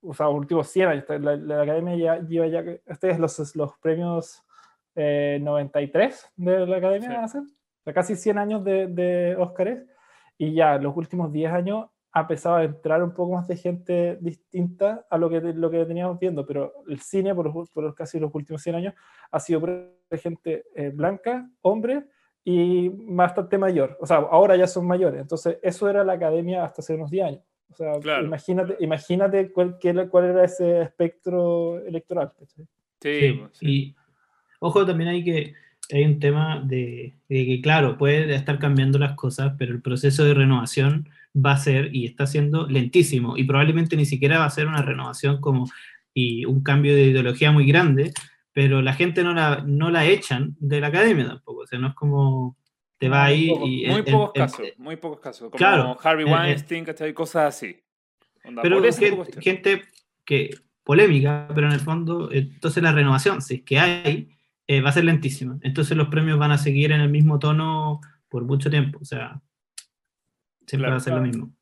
o 0.03 0.15
sea, 0.15 0.27
los 0.27 0.37
últimos 0.37 0.69
100 0.69 0.89
años, 0.89 1.05
la, 1.09 1.37
la 1.37 1.63
academia 1.63 1.97
ya 1.97 2.19
lleva 2.21 2.47
ya, 2.47 2.61
este 2.87 3.11
es 3.11 3.19
los, 3.19 3.57
los 3.57 3.77
premios 3.79 4.43
eh, 4.95 5.39
93 5.43 6.33
de 6.37 6.67
la 6.67 6.77
academia, 6.77 7.27
Sí. 7.27 7.33
ser, 7.33 7.43
o 7.43 7.83
sea, 7.85 7.93
casi 7.93 8.15
100 8.17 8.39
años 8.39 8.65
de, 8.65 8.87
de 8.87 9.37
Óscares, 9.37 9.85
y 10.39 10.55
ya 10.55 10.79
los 10.79 10.97
últimos 10.97 11.33
10 11.33 11.53
años 11.53 11.87
ha 12.13 12.21
empezado 12.23 12.57
a 12.57 12.65
entrar 12.65 13.03
un 13.03 13.13
poco 13.15 13.35
más 13.37 13.47
de 13.47 13.57
gente 13.57 14.19
distinta 14.21 15.07
a 15.09 15.17
lo 15.17 15.31
que, 15.31 15.41
lo 15.41 15.71
que 15.71 15.85
teníamos 15.85 16.19
viendo, 16.19 16.45
pero 16.45 16.73
el 16.89 17.01
cine 17.01 17.35
por, 17.35 17.55
los, 17.55 17.71
por 17.71 17.85
los 17.85 17.95
casi 17.95 18.19
los 18.19 18.35
últimos 18.35 18.63
100 18.63 18.75
años 18.77 18.95
ha 19.31 19.39
sido 19.39 19.61
de 19.61 20.19
gente 20.19 20.65
eh, 20.75 20.91
blanca, 20.93 21.49
hombre 21.63 22.07
y 22.45 22.89
bastante 22.89 23.59
mayor. 23.59 23.97
O 24.01 24.07
sea, 24.07 24.17
ahora 24.17 24.57
ya 24.57 24.67
son 24.67 24.87
mayores. 24.87 25.21
Entonces, 25.21 25.59
eso 25.63 25.89
era 25.89 26.03
la 26.03 26.15
academia 26.15 26.65
hasta 26.65 26.81
hace 26.83 26.95
unos 26.95 27.11
10 27.11 27.27
años. 27.27 27.43
O 27.71 27.75
sea, 27.77 27.93
Claro. 28.01 28.27
imagínate, 28.27 28.77
imagínate 28.81 29.53
cuál, 29.53 29.79
qué 29.79 29.91
era- 29.91 30.09
cuál 30.09 30.25
era 30.25 30.45
ese 30.45 30.81
espectro 30.83 31.79
electoral. 31.85 32.33
Sí, 32.47 32.65
Sí, 33.03 33.33
pues, 33.39 33.51
sí. 33.57 33.67
Y 33.69 33.97
ojo, 34.59 34.85
también 34.85 35.11
hay 35.11 35.23
que 35.25 35.55
hay 35.93 36.05
un 36.05 36.21
tema 36.21 36.63
de, 36.65 37.15
de 37.29 37.47
que, 37.47 37.61
claro, 37.61 37.99
puede 37.99 38.33
estar 38.35 38.59
cambiando 38.61 38.97
las 38.99 39.15
cosas, 39.15 39.55
pero 39.59 39.73
el 39.73 39.83
proceso 39.83 40.25
de 40.25 40.35
renovación 40.35 41.09
va 41.35 41.53
a 41.53 41.57
ser 41.59 41.95
y 41.95 42.07
está 42.07 42.27
siendo 42.27 42.67
lentísimo 42.67 43.37
y 43.37 43.45
probablemente 43.45 43.97
ni 43.97 44.05
siquiera 44.05 44.39
va 44.39 44.47
a 44.47 44.51
ser 44.51 44.67
una 44.67 44.83
renovación 44.83 45.41
como 45.41 45.69
y 46.13 46.45
un 46.45 46.63
cambio 46.63 46.95
de 46.95 47.05
ideología 47.05 47.53
muy 47.53 47.67
grande, 47.67 48.13
pero 48.53 48.83
la 48.83 48.95
gente 48.95 49.23
no 49.23 49.33
la, 49.33 49.63
no 49.65 49.91
la 49.91 50.07
echan 50.07 50.57
de 50.59 50.81
la 50.81 50.89
academia 50.89 51.27
tampoco, 51.29 51.61
o 51.63 51.67
sea, 51.67 51.79
no 51.79 51.89
es 51.89 51.95
como 51.95 52.57
te 52.99 53.09
va 53.09 53.25
ahí 53.27 53.47
tampoco. 53.49 53.67
y... 53.69 53.87
Muy 53.87 54.01
el- 54.01 54.09
el- 54.09 54.13
pocos 54.13 54.33
el- 54.35 54.41
casos, 54.43 54.67
muy 54.79 54.97
pocos 54.97 55.21
casos. 55.21 55.41
Como 55.51 55.57
Claro, 55.57 55.99
Harvey 56.03 56.27
eh, 56.27 56.29
eh. 56.29 56.33
Weinstein. 56.35 56.85
Cosas 57.15 57.55
así. 57.55 57.77
Onda, 58.45 58.61
pero 58.63 58.77
por 58.79 58.87
ese 58.87 59.01
gen- 59.01 59.11
tipo 59.11 59.25
de 59.25 59.33
cuestión. 59.33 59.43
gente 59.43 59.83
que 60.25 60.51
polémica, 60.85 61.49
pero 61.55 61.69
en 61.69 61.73
el 61.75 61.81
fondo, 61.81 62.31
eh, 62.33 62.39
entonces 62.53 62.83
la 62.83 62.93
renovación, 62.93 63.41
si 63.41 63.55
es 63.55 63.63
que 63.63 63.79
hay, 63.79 64.29
eh, 64.67 64.81
va 64.83 64.91
a 64.91 64.93
ser 64.93 65.05
lentísima. 65.05 65.59
Entonces 65.63 65.97
los 65.97 66.09
premios 66.09 66.39
van 66.39 66.51
a 66.51 66.59
seguir 66.59 66.93
en 66.93 67.01
el 67.01 67.09
mismo 67.09 67.39
tono 67.39 68.01
por 68.29 68.45
mucho 68.45 68.69
tiempo, 68.69 68.99
o 69.01 69.05
sea, 69.05 69.41
siempre 70.71 70.87
Claro, 70.89 70.93
va 70.93 70.97
a 70.97 71.01
ser 71.01 71.13
claro. 71.13 71.27
lo 71.27 71.29
mismo. 71.31 71.55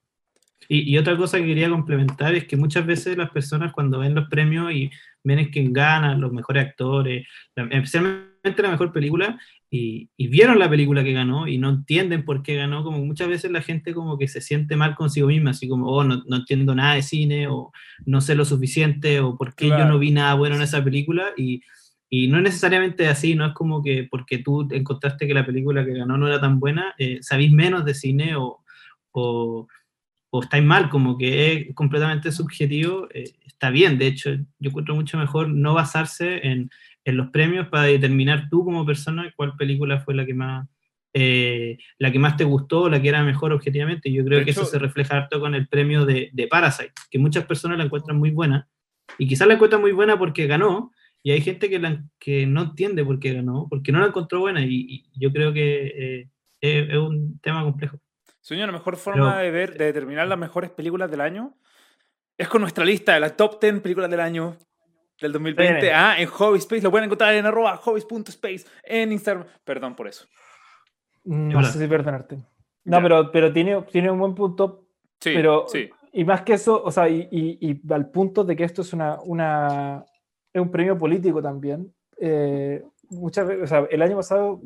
Y, 0.71 0.93
y 0.93 0.99
otra 0.99 1.17
cosa 1.17 1.39
que 1.39 1.47
quería 1.47 1.71
complementar 1.71 2.35
es 2.35 2.45
que 2.45 2.57
muchas 2.57 2.85
veces 2.85 3.17
las 3.17 3.31
personas 3.31 3.73
cuando 3.73 4.01
ven 4.01 4.15
los 4.15 4.29
premios 4.29 4.71
y 4.73 4.91
ven 5.25 5.51
quién 5.51 5.73
gana, 5.73 6.15
los 6.15 6.33
mejores 6.33 6.67
actores, 6.67 7.27
la- 7.57 7.65
especialmente 7.65 8.63
la 8.63 8.71
mejor 8.71 8.93
película, 8.93 9.39
y, 9.71 10.09
y 10.17 10.29
vieron 10.29 10.59
la 10.59 10.69
película 10.69 11.03
que 11.05 11.13
ganó 11.13 11.47
y 11.49 11.59
no 11.59 11.69
entienden 11.71 12.25
por 12.25 12.43
qué 12.43 12.55
ganó, 12.57 12.83
como 12.85 12.99
muchas 13.05 13.29
veces 13.29 13.51
la 13.51 13.63
gente 13.63 13.95
como 13.95 14.19
que 14.19 14.29
se 14.29 14.41
siente 14.41 14.77
mal 14.77 14.95
consigo 14.95 15.29
misma, 15.29 15.51
así 15.51 15.69
como, 15.69 15.87
oh, 15.87 16.05
no, 16.05 16.23
no 16.27 16.37
entiendo 16.37 16.75
nada 16.75 16.95
de 16.95 17.03
cine, 17.03 17.47
o 17.49 17.71
no 18.07 18.21
sé 18.21 18.35
lo 18.35 18.45
suficiente, 18.45 19.21
o 19.21 19.37
por 19.37 19.55
qué 19.55 19.69
yo 19.69 19.75
Claro. 19.77 19.91
no 19.91 19.99
vi 19.99 20.11
nada 20.11 20.35
bueno 20.35 20.57
en 20.57 20.63
esa 20.63 20.83
película, 20.85 21.33
y, 21.37 21.63
y 22.11 22.29
no 22.29 22.39
es 22.39 22.43
necesariamente 22.43 23.09
así, 23.09 23.35
no 23.35 23.47
es 23.47 23.53
como 23.55 23.83
que 23.83 24.07
porque 24.11 24.39
tú 24.39 24.67
encontraste 24.71 25.27
que 25.27 25.35
la 25.35 25.47
película 25.47 25.85
que 25.85 25.93
ganó 25.95 26.17
no 26.19 26.27
era 26.29 26.41
tan 26.41 26.59
buena, 26.61 26.95
eh, 26.99 27.19
sabís 27.23 27.53
menos 27.53 27.85
de 27.85 27.95
cine 27.95 28.37
o, 28.37 28.61
o, 29.19 29.69
o 30.31 30.43
estáis 30.43 30.65
mal, 30.65 30.89
como 30.91 31.17
que 31.19 31.53
es 31.53 31.75
completamente 31.75 32.31
subjetivo, 32.33 33.09
eh, 33.15 33.33
está 33.47 33.71
bien, 33.71 33.99
de 33.99 34.07
hecho, 34.07 34.31
yo 34.59 34.71
encuentro 34.71 34.95
mucho 34.95 35.19
mejor 35.19 35.49
no 35.49 35.75
basarse 35.75 36.47
en, 36.47 36.71
en 37.05 37.17
los 37.17 37.29
premios 37.31 37.69
para 37.69 37.85
determinar 37.85 38.49
tú 38.51 38.65
como 38.65 38.85
persona 38.87 39.33
cuál 39.37 39.57
película 39.57 40.01
fue 40.01 40.15
la 40.15 40.25
que 40.27 40.35
más... 40.35 40.69
eh, 41.15 41.79
la 41.99 42.13
que 42.13 42.19
más 42.19 42.37
te 42.37 42.45
gustó, 42.45 42.89
la 42.89 43.01
que 43.01 43.09
era 43.09 43.23
mejor 43.25 43.53
objetivamente. 43.53 44.13
Yo 44.13 44.25
creo 44.25 44.39
De 44.41 44.45
que 44.45 44.51
hecho- 44.53 44.63
eso 44.63 44.71
se 44.71 44.79
refleja 44.79 45.17
harto 45.17 45.41
con 45.41 45.55
el 45.55 45.67
premio 45.67 46.05
de, 46.05 46.29
de 46.33 46.47
Parasite, 46.47 46.93
que 47.11 47.19
muchas 47.19 47.45
personas 47.47 47.79
la 47.79 47.85
encuentran 47.85 48.19
muy 48.19 48.31
buena, 48.31 48.69
y 49.19 49.27
quizás 49.27 49.49
la 49.49 49.55
encuentran 49.55 49.81
muy 49.81 49.93
buena 49.93 50.19
porque 50.19 50.47
ganó, 50.47 50.93
y 51.23 51.31
hay 51.33 51.41
gente 51.41 51.69
que, 51.71 51.79
la- 51.79 52.05
que 52.21 52.47
no 52.47 52.61
entiende 52.63 53.03
por 53.05 53.19
qué 53.19 53.33
ganó, 53.33 53.67
porque 53.71 53.91
no 53.93 54.01
la 54.01 54.07
encontró 54.09 54.41
buena, 54.41 54.61
y, 54.65 54.87
y 54.89 55.05
yo 55.19 55.33
creo 55.33 55.53
que 55.53 55.87
eh, 55.97 56.29
es, 56.61 56.91
es 56.91 56.97
un 56.99 57.39
tema 57.41 57.65
complejo. 57.65 57.99
Sueño, 58.41 58.67
la 58.67 58.73
mejor 58.73 58.97
forma 58.97 59.33
Pero- 59.33 59.43
de 59.45 59.51
ver, 59.51 59.77
de 59.79 59.85
determinar 59.87 60.27
las 60.29 60.39
mejores 60.39 60.71
películas 60.71 61.11
del 61.11 61.21
año 61.21 61.55
es 62.37 62.49
con 62.49 62.61
nuestra 62.61 62.85
lista 62.85 63.15
de 63.15 63.21
las 63.21 63.37
top 63.37 63.61
10 63.61 63.81
películas 63.81 64.11
del 64.11 64.21
año 64.21 64.57
del 65.21 65.33
2020. 65.33 65.75
Bene. 65.75 65.93
Ah, 65.93 66.15
en 66.19 66.29
Hobby 66.29 66.59
Space. 66.59 66.83
Lo 66.83 66.91
pueden 66.91 67.07
encontrar 67.07 67.35
en 67.35 67.45
arroba 67.47 67.77
hobbies.space 67.77 68.65
en 68.85 69.13
Instagram. 69.13 69.47
Perdón 69.65 69.97
por 69.97 70.07
eso. 70.09 70.27
No 71.25 71.59
Hola. 71.59 71.69
sé 71.69 71.79
si 71.81 71.87
perdonarte. 71.89 72.37
No, 72.85 72.99
Ya. 72.99 73.03
pero, 73.03 73.33
pero 73.33 73.53
tiene, 73.53 73.83
tiene 73.91 74.11
un 74.11 74.19
buen 74.21 74.35
punto. 74.35 74.87
Sí, 75.21 75.33
pero, 75.35 75.67
sí. 75.69 75.91
Y 76.13 76.25
más 76.25 76.43
que 76.43 76.55
eso, 76.55 76.83
o 76.83 76.91
sea, 76.91 77.09
y, 77.09 77.29
y- 77.31 77.59
y 77.61 77.93
al 77.93 78.11
punto 78.11 78.45
de 78.45 78.57
que 78.57 78.65
esto 78.65 78.83
es 78.83 78.93
una, 78.93 79.19
una 79.23 80.05
es 80.53 80.63
un 80.63 80.71
premio 80.71 80.97
político 80.97 81.43
también. 81.43 81.93
eh, 82.21 82.83
muchas 83.11 83.47
veces, 83.47 83.63
o 83.65 83.67
sea, 83.69 83.87
el 83.91 84.03
año 84.03 84.17
pasado, 84.17 84.61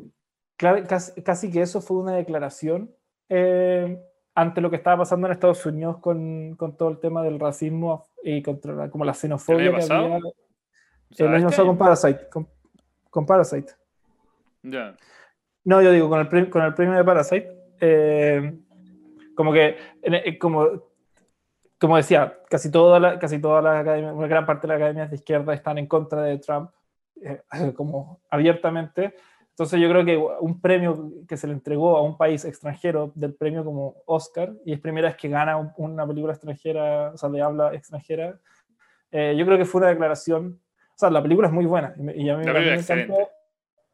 casi, 0.57 1.21
casi 1.21 1.51
que 1.51 1.61
eso 1.61 1.81
fue 1.81 1.97
una 1.97 2.13
declaración 2.15 2.91
eh, 3.29 3.99
ante 4.35 4.61
lo 4.61 4.69
que 4.69 4.77
estaba 4.77 4.97
pasando 4.97 5.27
en 5.27 5.33
Estados 5.33 5.65
Unidos 5.65 5.97
con, 5.99 6.55
con 6.55 6.75
todo 6.75 6.89
el 6.89 6.99
tema 6.99 7.23
del 7.23 7.39
racismo 7.39 8.07
y 8.23 8.41
contra 8.41 8.73
la, 8.73 8.89
como 8.89 9.05
la 9.05 9.13
xenofobia 9.13 9.71
que 9.71 9.93
había. 9.93 10.19
El 11.17 11.35
año 11.35 11.45
pasado 11.45 11.67
con. 11.67 11.77
Parasite. 11.77 12.29
Con, 12.29 12.47
con 13.09 13.25
Parasite. 13.25 13.73
Ya. 14.63 14.95
No, 15.65 15.81
yo 15.81 15.91
digo, 15.91 16.09
con 16.09 16.19
el, 16.19 16.27
premio, 16.27 16.49
con 16.49 16.61
el 16.63 16.73
premio 16.73 16.97
de 16.97 17.03
Parasite, 17.03 17.49
eh, 17.79 18.59
como 19.35 19.53
que, 19.53 19.77
eh, 20.01 20.37
como, 20.37 20.83
como 21.79 21.97
decía, 21.97 22.39
casi 22.49 22.71
toda 22.71 22.99
la, 22.99 23.19
casi 23.19 23.39
toda 23.39 23.61
la 23.61 23.79
academia, 23.79 24.13
una 24.13 24.27
gran 24.27 24.45
parte 24.45 24.67
de 24.67 24.73
las 24.73 24.77
academias 24.77 25.09
de 25.09 25.15
izquierda 25.17 25.53
están 25.53 25.77
en 25.77 25.87
contra 25.87 26.21
de 26.23 26.37
Trump, 26.39 26.71
eh, 27.21 27.41
como 27.75 28.21
abiertamente. 28.29 29.15
Entonces 29.53 29.79
yo 29.79 29.87
creo 29.87 30.03
que 30.03 30.17
un 30.17 30.59
premio 30.59 31.11
que 31.27 31.37
se 31.37 31.45
le 31.45 31.53
entregó 31.53 31.95
a 31.95 32.01
un 32.01 32.17
país 32.17 32.43
extranjero 32.43 33.11
del 33.13 33.35
premio 33.35 33.63
como 33.63 33.95
Oscar, 34.07 34.51
y 34.65 34.73
es 34.73 34.79
primera 34.79 35.09
vez 35.09 35.15
que 35.17 35.29
gana 35.29 35.57
un- 35.57 35.71
una 35.77 36.07
película 36.07 36.33
extranjera, 36.33 37.11
o 37.13 37.17
sea, 37.17 37.29
de 37.29 37.41
habla 37.41 37.73
extranjera, 37.73 38.39
eh, 39.11 39.35
yo 39.37 39.45
creo 39.45 39.57
que 39.59 39.65
fue 39.65 39.81
una 39.81 39.89
declaración, 39.91 40.59
o 40.89 40.97
sea, 40.97 41.11
la 41.11 41.21
película 41.21 41.47
es 41.49 41.53
muy 41.53 41.65
buena, 41.67 41.93
y, 42.15 42.29
a 42.29 42.37
mí, 42.37 42.45
La 42.45 42.51
a 42.51 42.53
mí 42.61 42.65
me 42.65 42.73
encantó. 42.79 43.29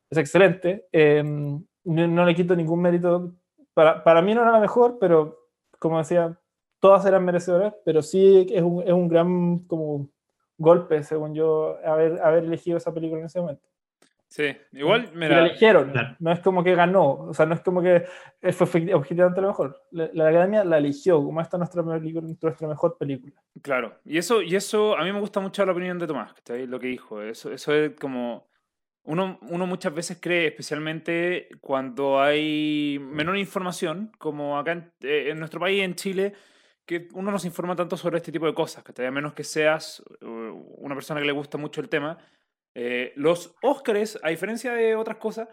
Es 0.09 0.17
excelente. 0.17 0.87
eh, 0.93 1.21
no, 1.23 2.07
no 2.07 2.25
le 2.25 2.35
quito 2.35 2.55
ningún 2.55 2.81
mérito. 2.81 3.33
Para, 3.73 4.03
para 4.03 4.21
mí 4.21 4.33
no 4.33 4.41
era 4.41 4.51
la 4.51 4.59
mejor, 4.59 4.97
pero 4.99 5.37
como 5.77 5.97
decía, 5.97 6.37
todas 6.79 7.05
eran 7.05 7.23
merecedoras, 7.25 7.73
pero 7.85 8.01
sí 8.01 8.47
es 8.49 8.61
un, 8.61 8.81
es 8.83 8.91
un 8.91 9.07
gran 9.07 9.59
como 9.59 10.09
golpe, 10.57 11.03
según 11.03 11.33
yo, 11.35 11.77
haber, 11.85 12.21
haber 12.21 12.43
elegido 12.45 12.77
esa 12.77 12.93
película 12.93 13.19
en 13.19 13.25
ese 13.27 13.39
momento. 13.39 13.65
Sí. 14.29 14.55
Igual, 14.74 15.09
Y 15.13 15.17
la 15.17 15.45
eligieron, 15.45 15.89
Claro. 15.91 16.15
no 16.19 16.31
es 16.31 16.39
como 16.39 16.63
que 16.63 16.75
ganó, 16.75 17.13
o 17.13 17.33
sea, 17.33 17.48
no 17.48 17.55
es 17.55 17.62
como 17.62 17.81
que 17.81 18.05
fue 18.51 18.93
objetivamente 18.93 19.41
lo 19.41 19.48
mejor. 19.48 19.81
La, 19.89 20.09
la 20.13 20.27
academia 20.29 20.63
la 20.63 20.77
eligió 20.77 21.15
como 21.24 21.41
esta 21.41 21.57
es 21.57 21.59
nuestra, 21.59 21.83
película, 21.83 22.27
nuestra 22.39 22.67
mejor 22.67 22.98
película. 22.98 23.33
Claro, 23.63 24.00
y 24.05 24.19
eso, 24.19 24.43
y 24.43 24.55
eso, 24.55 24.95
a 24.95 25.03
mí 25.03 25.12
me 25.12 25.19
gusta 25.19 25.39
mucho 25.39 25.65
la 25.65 25.71
opinión 25.71 25.98
de 25.98 26.05
Tomás. 26.07 26.33
Lo 26.48 26.79
que 26.79 26.88
dijo. 26.88 27.21
Eso, 27.21 27.51
eso 27.51 27.74
es 27.74 27.91
como. 28.00 28.48
Uno, 29.03 29.39
uno 29.50 29.65
muchas 29.65 29.95
veces 29.95 30.19
cree, 30.21 30.48
especialmente 30.48 31.48
cuando 31.62 32.21
hay 32.21 33.00
menor 33.01 33.38
información, 33.38 34.12
como 34.19 34.59
acá 34.59 34.74
en, 34.74 34.91
eh, 35.01 35.29
en 35.31 35.39
nuestro 35.39 35.59
país, 35.59 35.81
en 35.81 35.95
Chile, 35.95 36.33
que 36.86 37.07
uno 37.13 37.31
no 37.31 37.39
se 37.39 37.48
informa 37.48 37.75
tanto 37.75 37.98
sobre 37.98 38.17
este 38.17 38.31
tipo 38.31 38.45
de 38.45 38.53
cosas, 38.53 38.83
¿cachai? 38.83 39.07
A 39.07 39.12
menos 39.12 39.33
que 39.33 39.43
seas 39.43 40.03
uh, 40.21 40.25
una 40.77 40.93
persona 40.93 41.19
que 41.19 41.25
le 41.25 41.31
gusta 41.31 41.57
mucho 41.57 41.81
el 41.81 41.89
tema. 41.89 42.19
Eh, 42.75 43.13
los 43.15 43.55
Óscares, 43.61 44.19
a 44.21 44.29
diferencia 44.29 44.73
de 44.73 44.95
otras 44.95 45.17
cosas, 45.17 45.47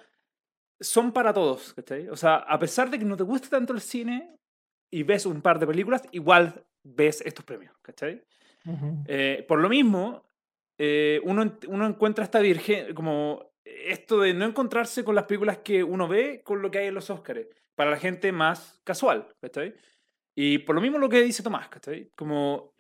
son 0.81 1.13
para 1.13 1.33
todos, 1.33 1.75
¿cachai? 1.75 2.09
O 2.09 2.17
sea, 2.17 2.37
a 2.37 2.59
pesar 2.59 2.91
de 2.91 2.99
que 2.99 3.05
no 3.05 3.17
te 3.17 3.23
guste 3.23 3.49
tanto 3.49 3.73
el 3.73 3.81
cine 3.81 4.37
y 4.91 5.03
ves 5.03 5.27
un 5.27 5.41
par 5.41 5.59
de 5.59 5.67
películas, 5.67 6.03
igual 6.13 6.67
ves 6.83 7.23
estos 7.25 7.45
premios, 7.45 7.75
¿cachai? 7.83 8.23
Eh, 9.07 9.45
por 9.49 9.61
lo 9.61 9.69
mismo, 9.69 10.25
eh, 10.79 11.21
uno, 11.25 11.57
uno 11.69 11.87
encuentra 11.87 12.25
esta 12.25 12.41
virgen, 12.41 12.95
como 12.95 13.53
esto 13.65 14.21
de 14.21 14.35
no 14.35 14.45
encontrarse 14.45 15.05
con 15.05 15.15
las 15.15 15.25
películas 15.25 15.59
que 15.59 15.83
uno 15.83 16.09
ve 16.09 16.43
con 16.45 16.63
lo 16.63 16.71
que 16.71 16.79
hay 16.79 16.87
en 16.89 16.95
los 16.95 17.11
Oscars, 17.11 17.47
para 17.75 17.91
la 17.91 17.99
gente 17.99 18.33
más 18.33 18.81
casual, 18.85 19.29
¿cachai? 19.41 19.75
Y 20.35 20.59
por 20.59 20.75
lo 20.75 20.81
mismo 20.81 20.99
lo 20.99 21.09
que 21.09 21.23
dice 21.23 21.43
Tomás, 21.43 21.69
¿cachai? 21.69 22.11
Como, 22.15 22.75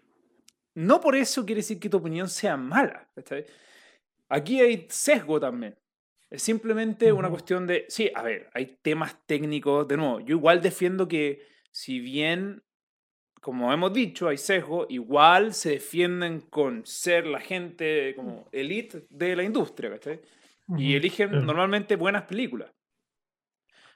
no 0.75 1.00
por 1.00 1.16
eso 1.16 1.47
quiere 1.47 1.61
decir 1.61 1.81
que 1.81 1.88
tu 1.88 1.97
opinión 1.97 2.28
sea 2.28 2.57
mala, 2.57 3.09
¿cachai? 3.14 3.47
Aquí 4.28 4.61
hay 4.61 4.87
sesgo 4.90 5.38
también. 5.40 5.78
Es 6.30 6.42
simplemente 6.42 7.12
una 7.12 7.30
cuestión 7.30 7.66
de, 7.66 7.87
sí, 7.88 8.11
a 8.14 8.23
ver, 8.23 8.50
hay 8.52 8.78
temas 8.83 9.25
técnicos, 9.26 9.87
de 9.87 9.97
nuevo, 9.97 10.21
yo 10.21 10.37
igual 10.37 10.61
defiendo 10.61 11.06
que 11.06 11.42
si 11.71 12.00
bien, 12.00 12.64
como 13.40 13.73
hemos 13.73 13.92
dicho, 13.92 14.28
hay 14.28 14.38
sesgo, 14.38 14.87
igual 14.88 15.54
se 15.54 15.71
defienden 15.73 16.40
con 16.42 16.87
ser 16.87 17.26
la 17.26 17.40
gente 17.40 18.14
como 18.16 18.49
elite 18.52 19.06
de 19.11 19.37
la 19.37 19.45
industria, 19.45 19.90
¿cachai? 19.90 20.21
Y 20.75 20.97
eligen 20.97 21.45
normalmente 21.47 21.97
buenas 21.97 22.25
películas. 22.25 22.73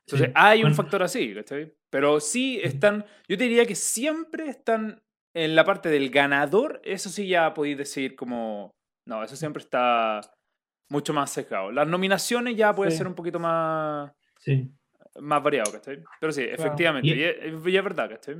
Entonces 0.06 0.28
Sí. 0.28 0.32
hay 0.34 0.64
un 0.64 0.74
factor 0.74 1.02
así, 1.02 1.34
¿cachai? 1.34 1.72
Pero 1.90 2.20
sí 2.20 2.60
están, 2.62 3.04
yo 3.28 3.36
te 3.38 3.44
diría 3.44 3.66
que 3.66 3.74
siempre 3.74 4.48
están 4.48 5.02
en 5.34 5.54
la 5.54 5.64
parte 5.64 5.88
del 5.88 6.10
ganador, 6.10 6.80
eso 6.84 7.08
sí 7.10 7.28
ya 7.28 7.54
podéis 7.54 7.78
decir 7.78 8.16
como, 8.16 8.70
no, 9.10 9.22
eso 9.24 9.36
siempre 9.36 9.60
está 9.62 10.20
mucho 10.88 11.12
más 11.12 11.30
sesgado. 11.30 11.70
Las 11.72 11.86
nominaciones 11.86 12.56
ya 12.56 12.74
puede 12.74 12.90
Sí. 12.92 12.98
ser 12.98 13.06
un 13.08 13.14
poquito 13.14 13.38
más, 13.38 14.10
Sí. 14.38 14.70
más 15.20 15.42
variado, 15.42 15.72
¿cachai? 15.72 15.98
Pero 16.20 16.32
sí, 16.32 16.42
efectivamente, 16.42 17.08
Y- 17.08 17.12
y 17.12 17.22
es, 17.24 17.36
y 17.66 17.76
es 17.76 17.84
verdad, 17.84 18.08
¿cachai? 18.10 18.36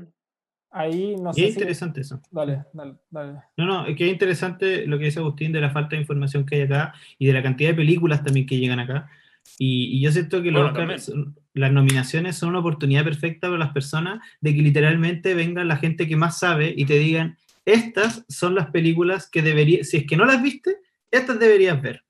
Ahí 0.73 1.17
no 1.17 1.31
Y 1.31 1.35
sé 1.35 1.41
es 1.47 1.55
si... 1.55 1.59
interesante 1.61 2.01
eso. 2.03 2.21
Dale, 2.31 2.65
dale, 2.73 2.95
dale. 3.11 3.33
No, 3.57 3.67
no, 3.67 3.87
es 3.87 3.97
que 3.97 4.07
es 4.07 4.13
interesante 4.13 4.87
lo 4.87 4.99
que 4.99 5.07
dice 5.07 5.19
Agustín 5.19 5.51
de 5.53 5.61
la 5.61 5.71
falta 5.71 5.97
de 5.97 6.03
información 6.03 6.47
que 6.47 6.55
hay 6.57 6.63
acá 6.63 6.95
y 7.19 7.27
de 7.27 7.33
la 7.33 7.43
cantidad 7.43 7.71
de 7.71 7.75
películas 7.77 8.23
también 8.23 8.47
que 8.47 8.57
llegan 8.59 8.79
acá. 8.79 9.11
Y, 9.59 9.97
y 9.99 10.01
yo 10.01 10.13
siento 10.13 10.43
que 10.43 10.53
los 10.53 10.73
Bueno, 10.73 10.99
son- 10.99 11.37
las 11.55 11.73
nominaciones 11.73 12.37
son 12.37 12.51
una 12.51 12.61
oportunidad 12.61 13.03
perfecta 13.03 13.49
para 13.49 13.59
las 13.59 13.73
personas 13.73 14.21
de 14.41 14.55
que 14.55 14.63
literalmente 14.63 15.35
venga 15.35 15.65
la 15.65 15.77
gente 15.77 16.07
que 16.07 16.15
más 16.17 16.39
sabe 16.39 16.73
y 16.77 16.85
te 16.85 16.99
digan, 17.01 17.37
estas 17.65 18.25
son 18.29 18.55
las 18.55 18.71
películas 18.71 19.29
que 19.31 19.43
deberías, 19.43 19.89
si 19.89 19.99
es 19.99 20.07
que 20.07 20.17
no 20.17 20.25
las 20.25 20.43
viste, 20.43 20.77
estas 21.11 21.39
deberías 21.39 21.81
ver. 21.81 22.03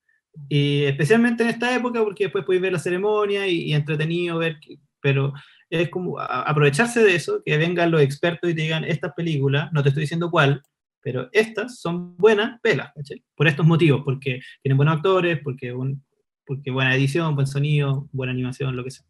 Y 0.49 0.85
especialmente 0.85 1.43
en 1.43 1.51
esta 1.51 1.75
época, 1.75 2.03
porque 2.05 2.25
después 2.25 2.45
podéis 2.45 2.63
ver 2.63 2.73
la 2.73 2.79
ceremonia 2.79 3.47
y, 3.47 3.63
y 3.63 3.75
entretenido 3.75 4.39
ver, 4.39 4.59
que- 4.61 4.79
pero 5.01 5.33
es 5.69 5.89
como 5.89 6.19
a- 6.19 6.43
aprovecharse 6.43 7.03
de 7.03 7.15
eso, 7.15 7.43
que 7.45 7.57
vengan 7.59 7.91
los 7.91 8.01
expertos 8.03 8.49
y 8.51 8.55
te 8.55 8.63
digan, 8.63 8.85
estas 8.85 9.13
películas, 9.15 9.73
no 9.73 9.83
te 9.83 9.89
estoy 9.89 10.03
diciendo 10.03 10.31
cuál, 10.31 10.63
pero 11.03 11.29
estas 11.33 11.81
son 11.81 12.17
buenas 12.17 12.61
velas. 12.63 12.93
Por 13.35 13.49
estos 13.49 13.67
motivos, 13.67 14.03
porque 14.05 14.41
tienen 14.63 14.77
buenos 14.77 14.97
actores, 14.97 15.41
porque, 15.43 15.73
un- 15.73 16.05
porque 16.47 16.71
buena 16.71 16.95
edición, 16.95 17.35
buen 17.35 17.47
sonido, 17.47 18.09
buena 18.13 18.33
animación, 18.33 18.77
lo 18.77 18.85
que 18.85 18.91
sea. 18.93 19.07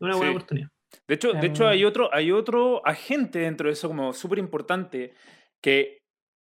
Una 0.00 0.16
buena 0.16 0.30
Sí. 0.32 0.36
oportunidad. 0.36 0.68
De 1.06 1.14
hecho, 1.14 1.32
de 1.34 1.46
hecho 1.46 1.64
Em. 1.64 1.70
hay, 1.70 1.84
otro, 1.84 2.12
hay 2.14 2.30
otro 2.32 2.86
agente 2.86 3.40
dentro 3.40 3.66
de 3.68 3.74
eso 3.74 3.88
como 3.88 4.12
súper 4.14 4.38
importante 4.38 5.12
que 5.62 5.98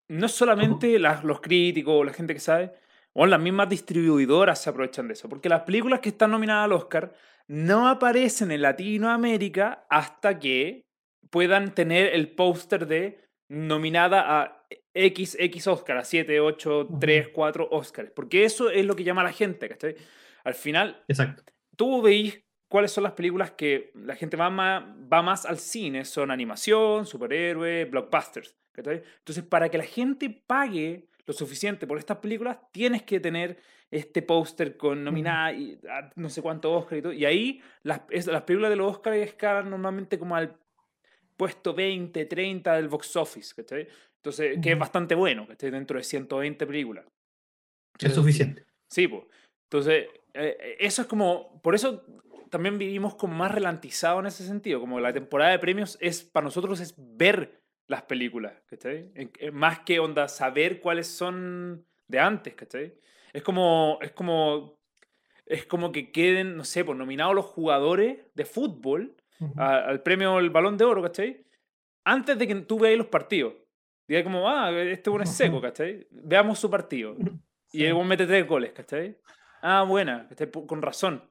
no 0.09 0.27
solamente 0.27 0.99
las- 0.99 1.23
los 1.23 1.41
críticos 1.41 1.93
o 1.95 2.03
la 2.03 2.13
gente 2.13 2.33
que 2.33 2.39
sabe, 2.39 2.71
o 3.13 3.25
las 3.25 3.39
mismas 3.39 3.69
distribuidoras 3.69 4.61
se 4.61 4.69
aprovechan 4.69 5.07
de 5.07 5.13
eso, 5.13 5.29
porque 5.29 5.49
las 5.49 5.61
películas 5.61 5.99
que 6.01 6.09
están 6.09 6.31
nominadas 6.31 6.65
al 6.65 6.73
Oscar 6.73 7.13
no 7.47 7.87
aparecen 7.87 8.51
en 8.51 8.61
Latinoamérica 8.61 9.85
hasta 9.89 10.37
que 10.39 10.85
puedan 11.29 11.73
tener 11.73 12.13
el 12.13 12.29
póster 12.35 12.87
de 12.87 13.19
nominada 13.49 14.41
a 14.41 14.65
XX 14.93 15.67
Oscar, 15.67 15.97
a 15.97 16.03
7, 16.03 16.39
8, 16.39 16.87
3, 16.99 17.29
4 17.29 17.67
Oscars, 17.71 18.11
porque 18.11 18.43
eso 18.45 18.69
es 18.69 18.85
lo 18.85 18.95
que 18.95 19.03
llama 19.03 19.21
a 19.21 19.25
la 19.25 19.31
gente, 19.33 19.69
¿cachai? 19.69 19.95
Al 20.43 20.53
final, 20.53 21.03
Exacto. 21.07 21.43
tú 21.75 22.01
veis 22.01 22.41
cuáles 22.69 22.91
son 22.91 23.03
las 23.03 23.13
películas 23.13 23.51
que 23.51 23.91
la 23.95 24.15
gente 24.15 24.37
va 24.37 24.49
más, 24.49 24.83
va 25.11 25.21
más 25.21 25.45
al 25.45 25.59
cine. 25.59 26.05
Son 26.05 26.31
animación, 26.31 27.05
superhéroes, 27.05 27.89
blockbusters. 27.89 28.55
Entonces, 28.77 29.43
para 29.43 29.69
que 29.69 29.77
la 29.77 29.83
gente 29.85 30.29
pague 30.29 31.07
lo 31.25 31.33
suficiente 31.33 31.87
por 31.87 31.97
estas 31.97 32.17
películas, 32.17 32.57
tienes 32.71 33.03
que 33.03 33.19
tener 33.19 33.57
este 33.91 34.21
póster 34.21 34.77
con 34.77 35.03
nominada 35.03 35.53
y 35.53 35.79
a 35.89 36.11
no 36.15 36.29
sé 36.29 36.41
cuántos 36.41 36.71
Oscar 36.83 36.97
y 36.97 37.01
todo. 37.01 37.13
Y 37.13 37.25
ahí 37.25 37.61
las, 37.83 38.01
es- 38.09 38.27
las 38.27 38.43
películas 38.43 38.69
de 38.71 38.75
los 38.75 38.91
Oscars 38.91 39.17
escalan 39.17 39.69
normalmente 39.69 40.19
como 40.19 40.35
al 40.35 40.57
puesto 41.37 41.73
20, 41.73 42.25
30 42.25 42.75
del 42.75 42.87
box 42.87 43.15
office. 43.15 43.53
¿cachai? 43.55 43.87
Entonces, 44.17 44.59
que 44.61 44.71
es 44.71 44.79
bastante 44.79 45.15
bueno, 45.15 45.45
que 45.45 45.53
esté 45.53 45.71
dentro 45.71 45.97
de 45.97 46.03
120 46.03 46.65
películas. 46.65 47.05
Es 47.99 48.13
suficiente. 48.13 48.65
Sí, 48.89 49.07
pues. 49.07 49.23
Entonces, 49.63 50.07
eh, 50.33 50.77
eso 50.79 51.01
es 51.03 51.07
como, 51.07 51.61
por 51.61 51.75
eso 51.75 52.03
también 52.49 52.77
vivimos 52.77 53.15
como 53.15 53.33
más 53.35 53.51
ralentizado 53.51 54.19
en 54.19 54.27
ese 54.27 54.45
sentido, 54.45 54.79
como 54.79 54.99
la 54.99 55.11
temporada 55.13 55.51
de 55.51 55.59
premios 55.59 55.97
es, 56.01 56.23
para 56.23 56.43
nosotros 56.45 56.79
es 56.79 56.93
ver 56.97 57.61
las 57.87 58.03
películas, 58.03 58.53
¿cachai? 58.67 59.11
Más 59.53 59.79
que 59.81 59.99
onda 59.99 60.27
saber 60.27 60.79
cuáles 60.79 61.07
son 61.07 61.85
de 62.07 62.19
antes, 62.19 62.53
¿cachai? 62.55 62.93
Es 63.33 63.43
como, 63.43 63.99
es 64.01 64.11
como, 64.11 64.79
es 65.45 65.65
como 65.65 65.91
que 65.91 66.11
queden, 66.11 66.57
no 66.57 66.63
sé, 66.63 66.83
pues 66.83 66.97
nominados 66.97 67.35
los 67.35 67.45
jugadores 67.45 68.19
de 68.33 68.45
fútbol 68.45 69.15
a- 69.57 69.77
al 69.85 70.01
premio 70.01 70.39
el 70.39 70.49
Balón 70.49 70.77
de 70.77 70.85
Oro, 70.85 71.01
¿cachai? 71.03 71.45
Antes 72.03 72.37
de 72.37 72.47
que 72.47 72.55
tú 72.55 72.79
veáis 72.79 72.97
los 72.97 73.07
partidos. 73.07 73.53
Diga 74.07 74.23
como, 74.23 74.47
ah, 74.49 74.71
este 74.71 75.09
bueno 75.09 75.23
es 75.23 75.31
seco, 75.35 75.59
¿cachai? 75.61 76.07
Veamos 76.11 76.59
su 76.59 76.69
partido. 76.69 77.15
Y 77.73 77.79
Sí. 77.79 77.85
el 77.85 77.93
weón 77.93 78.07
mete 78.07 78.25
tres 78.25 78.47
goles, 78.47 78.71
¿cachai? 78.71 79.17
Ah, 79.61 79.83
buena, 79.83 80.27
¿cachai? 80.29 80.49
Con 80.49 80.81
razón. 80.81 81.29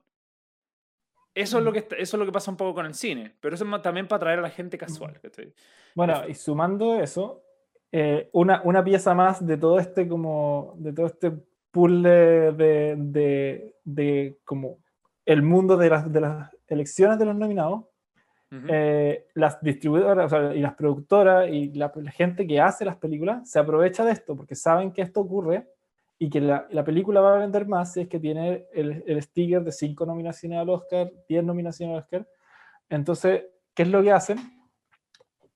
Eso 1.35 1.57
es, 1.57 1.65
lo 1.65 1.73
que, 1.73 1.79
eso 1.79 1.95
es 1.97 2.13
lo 2.13 2.25
que 2.25 2.31
pasa 2.31 2.49
un 2.49 2.55
poco 2.55 2.73
con 2.73 2.85
el 2.85 2.93
cine, 2.93 3.35
pero 3.41 3.55
eso 3.55 3.65
es 3.65 3.81
también 3.81 4.07
para 4.07 4.17
atraer 4.17 4.39
a 4.39 4.43
la 4.43 4.49
gente 4.49 4.77
casual, 4.77 5.19
¿cachai? 5.19 5.53
Bueno, 5.93 6.21
y 6.29 6.33
sumando 6.33 6.95
eso, 6.95 7.43
eh, 7.91 8.29
una, 8.31 8.61
una 8.63 8.81
pieza 8.81 9.13
más 9.13 9.45
de 9.45 9.57
todo 9.57 9.77
este 9.77 10.07
como 10.07 10.75
de 10.77 10.93
todo 10.93 11.07
este 11.07 11.33
puzzle 11.71 12.53
de, 12.53 12.95
de, 12.97 13.75
de 13.83 14.37
como 14.45 14.77
el 15.25 15.41
mundo 15.41 15.75
de 15.75 15.89
las, 15.89 16.09
de 16.09 16.21
las 16.21 16.55
elecciones 16.67 17.19
de 17.19 17.25
los 17.25 17.35
nominados, 17.35 17.83
eh, 18.69 19.27
las 19.33 19.61
distribuidoras 19.61 20.27
o 20.27 20.29
sea, 20.29 20.55
y 20.55 20.61
las 20.61 20.75
productoras 20.75 21.49
y 21.49 21.73
la, 21.73 21.91
la 21.93 22.11
gente 22.11 22.47
que 22.47 22.61
hace 22.61 22.85
las 22.85 22.95
películas 22.95 23.49
se 23.49 23.59
aprovecha 23.59 24.05
de 24.05 24.13
esto 24.13 24.37
porque 24.37 24.55
saben 24.55 24.93
que 24.93 25.01
esto 25.01 25.19
ocurre 25.19 25.67
y 26.17 26.29
que 26.29 26.39
la, 26.41 26.67
la 26.69 26.83
película 26.83 27.21
va 27.21 27.35
a 27.35 27.39
vender 27.39 27.67
más 27.67 27.93
si 27.93 28.01
es 28.01 28.07
que 28.07 28.19
tiene 28.19 28.67
el, 28.73 29.03
el 29.05 29.21
sticker 29.21 29.63
de 29.63 29.71
5 29.71 30.05
nominaciones 30.05 30.59
al 30.59 30.69
Oscar, 30.69 31.11
10 31.27 31.43
nominaciones 31.43 31.95
al 31.95 32.03
Oscar. 32.03 32.27
Entonces, 32.89 33.45
¿qué 33.73 33.83
es 33.83 33.89
lo 33.89 34.01
que 34.01 34.11
hacen? 34.11 34.37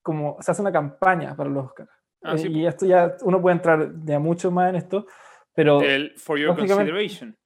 Como 0.01 0.37
se 0.41 0.51
hace 0.51 0.61
una 0.61 0.71
campaña 0.71 1.35
para 1.35 1.49
los 1.49 1.65
Oscars. 1.67 1.89
Ah, 2.21 2.37
sí, 2.37 2.47
Eh, 2.47 2.51
y 2.51 2.65
esto 2.65 2.85
ya, 2.85 3.15
uno 3.21 3.41
puede 3.41 3.55
entrar 3.55 3.93
de 3.93 4.19
mucho 4.19 4.51
más 4.51 4.69
en 4.69 4.75
esto, 4.75 5.05
pero 5.53 5.81
el 5.81 6.13
For 6.17 6.37
Your 6.37 6.55
Consideration. 6.57 7.37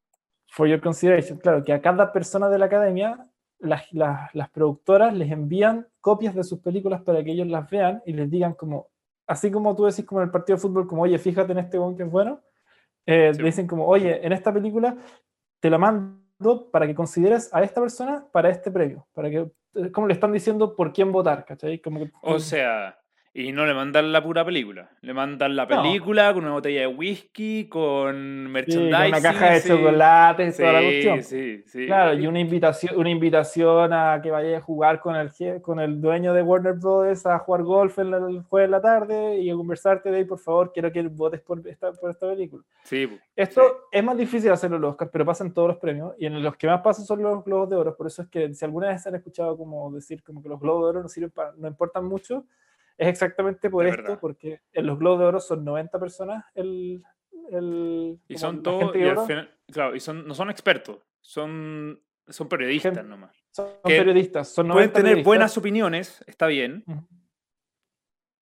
for 0.47 0.67
your 0.67 0.80
consideration, 0.82 1.38
claro, 1.39 1.63
que 1.63 1.73
a 1.73 1.82
cada 1.82 2.12
persona 2.12 2.47
de 2.49 2.60
la 2.60 2.65
academia, 2.65 3.28
las, 3.60 3.91
las, 3.91 4.34
las 4.36 4.49
productoras 4.52 5.13
les 5.13 5.32
envían 5.32 5.88
copias 5.99 6.36
de 6.36 6.43
sus 6.43 6.60
películas 6.60 7.02
para 7.02 7.23
que 7.23 7.32
ellos 7.32 7.47
las 7.47 7.69
vean 7.69 8.02
y 8.06 8.13
les 8.13 8.30
digan 8.30 8.54
como, 8.54 8.88
así 9.26 9.49
como 9.49 9.76
tú 9.76 9.86
decís 9.86 10.06
como 10.06 10.21
en 10.21 10.26
el 10.26 10.32
partido 10.32 10.58
de 10.58 10.62
fútbol, 10.62 10.86
como, 10.88 11.04
oye, 11.04 11.17
fíjate 11.17 11.54
en 11.54 11.60
este 11.60 11.78
one 11.80 11.97
que 11.97 12.04
es 12.04 12.12
bueno, 12.12 12.41
eh, 13.05 13.31
Sí. 13.33 13.43
dicen 13.43 13.67
como, 13.67 13.85
oye, 13.87 14.25
en 14.25 14.33
esta 14.33 14.53
película 14.53 14.95
te 15.59 15.69
la 15.69 15.77
mando 15.77 16.69
para 16.71 16.87
que 16.87 16.95
consideres 16.95 17.53
a 17.53 17.63
esta 17.63 17.81
persona 17.81 18.25
para 18.31 18.49
este 18.49 18.69
premio, 18.71 19.07
para 19.13 19.29
que, 19.29 19.51
eh, 19.75 19.91
como 19.91 20.07
le 20.07 20.13
están 20.13 20.31
diciendo 20.31 20.75
por 20.75 20.91
quién 20.93 21.11
votar, 21.11 21.45
¿cachai? 21.45 21.79
Como 21.79 21.99
que, 21.99 22.11
O 22.21 22.39
sea, 22.39 22.97
y 23.36 23.52
no 23.52 23.65
le 23.65 23.74
mandan 23.74 24.12
la 24.12 24.22
pura 24.24 24.46
película, 24.46 24.91
le 25.02 25.12
mandan 25.12 25.56
la 25.56 25.65
No. 25.65 25.82
película 25.82 26.32
con 26.36 26.43
una 26.43 26.54
botella 26.54 26.82
de 26.82 26.88
whisky, 26.88 27.67
con 27.67 28.13
sí, 28.46 28.52
merchandising. 28.52 28.91
con 28.91 29.08
una 29.10 29.22
caja 29.22 29.50
de 29.54 29.60
sí. 29.60 29.67
chocolates 29.69 30.54
y 30.60 30.62
toda 30.62 30.74
la 30.74 30.80
Sí, 30.80 30.86
cuestión. 30.86 31.24
sí, 31.24 31.63
sí. 31.65 31.86
Claro, 31.88 32.13
y 32.13 32.28
una 32.28 32.39
invitación, 32.39 32.96
una 32.96 33.10
invitación 33.10 33.91
a 33.91 34.19
que 34.22 34.30
vaya 34.30 34.58
a 34.58 34.62
jugar 34.62 35.00
con 35.00 35.15
el, 35.15 35.32
con 35.63 35.80
el 35.80 36.00
dueño 36.00 36.32
de 36.36 36.43
Warner 36.43 36.74
Bros. 36.74 37.26
a 37.26 37.39
jugar 37.39 37.63
golf 37.63 37.98
en 37.98 38.12
la- 38.12 38.17
el 38.17 38.43
jueves 38.43 38.67
de 38.69 38.72
la 38.72 38.82
tarde 38.82 39.38
y 39.39 39.50
a 39.50 39.56
conversarte 39.56 40.12
de 40.12 40.17
ahí, 40.17 40.26
por 40.26 40.38
favor, 40.38 40.72
quiero 40.72 40.91
que 40.91 41.02
votes 41.02 41.41
por 41.41 41.60
esta, 41.67 41.91
por 41.91 42.12
esta 42.12 42.30
película. 42.30 42.63
Sí. 42.84 43.10
Esto 43.36 43.62
es 43.91 44.04
más 44.04 44.15
difícil 44.15 44.52
hacerlo 44.52 44.76
en 44.76 44.84
los 44.84 44.91
Oscars, 44.91 45.10
pero 45.12 45.26
pasa 45.26 45.43
en 45.43 45.54
todos 45.56 45.69
los 45.69 45.78
premios 45.78 46.13
y 46.19 46.28
en 46.28 46.43
los 46.43 46.56
que 46.56 46.67
más 46.67 46.82
pasa 46.82 47.02
son 47.02 47.24
los 47.24 47.43
Globos 47.43 47.67
de 47.67 47.78
Oro. 47.78 47.96
Por 47.98 48.06
eso 48.06 48.22
es 48.22 48.28
que 48.28 48.54
si 48.54 48.63
alguna 48.63 48.89
vez 48.89 49.08
han 49.08 49.15
escuchado 49.15 49.58
como 49.58 49.91
decir 49.91 50.22
como 50.22 50.39
que 50.43 50.50
los 50.50 50.60
Globos 50.60 50.84
de 50.84 50.89
Oro 50.89 51.02
no 51.02 51.10
sirven 51.10 51.32
para, 51.32 51.52
no 51.58 51.67
importan 51.67 52.06
mucho, 52.06 52.46
es 52.97 53.08
exactamente 53.08 53.69
por 53.69 53.86
Es 53.86 53.91
esto, 53.91 54.03
verdad. 54.03 54.19
porque 54.19 54.62
en 54.71 54.86
los 54.86 54.99
Globos 54.99 55.19
de 55.19 55.25
Oro 55.25 55.39
son 55.39 55.63
90 55.65 55.99
personas 55.99 56.45
el... 56.56 57.03
el 57.51 58.19
Y 58.27 58.38
son 58.38 58.62
todos, 58.63 58.91
claro, 59.71 59.95
y 59.95 59.99
son, 59.99 60.27
no 60.27 60.34
son 60.36 60.49
expertos, 60.49 60.99
son, 61.21 62.01
son 62.27 62.47
periodistas 62.49 62.93
Gente- 62.95 63.10
nomás. 63.10 63.36
Son 63.51 63.67
que 63.84 63.97
periodistas, 63.97 64.47
son 64.49 64.67
90 64.67 64.73
Pueden 64.75 64.93
tener 64.93 65.03
periodistas. 65.12 65.25
buenas 65.25 65.58
opiniones, 65.58 66.23
está 66.27 66.47
bien, 66.47 66.84
Ujú. 66.88 67.08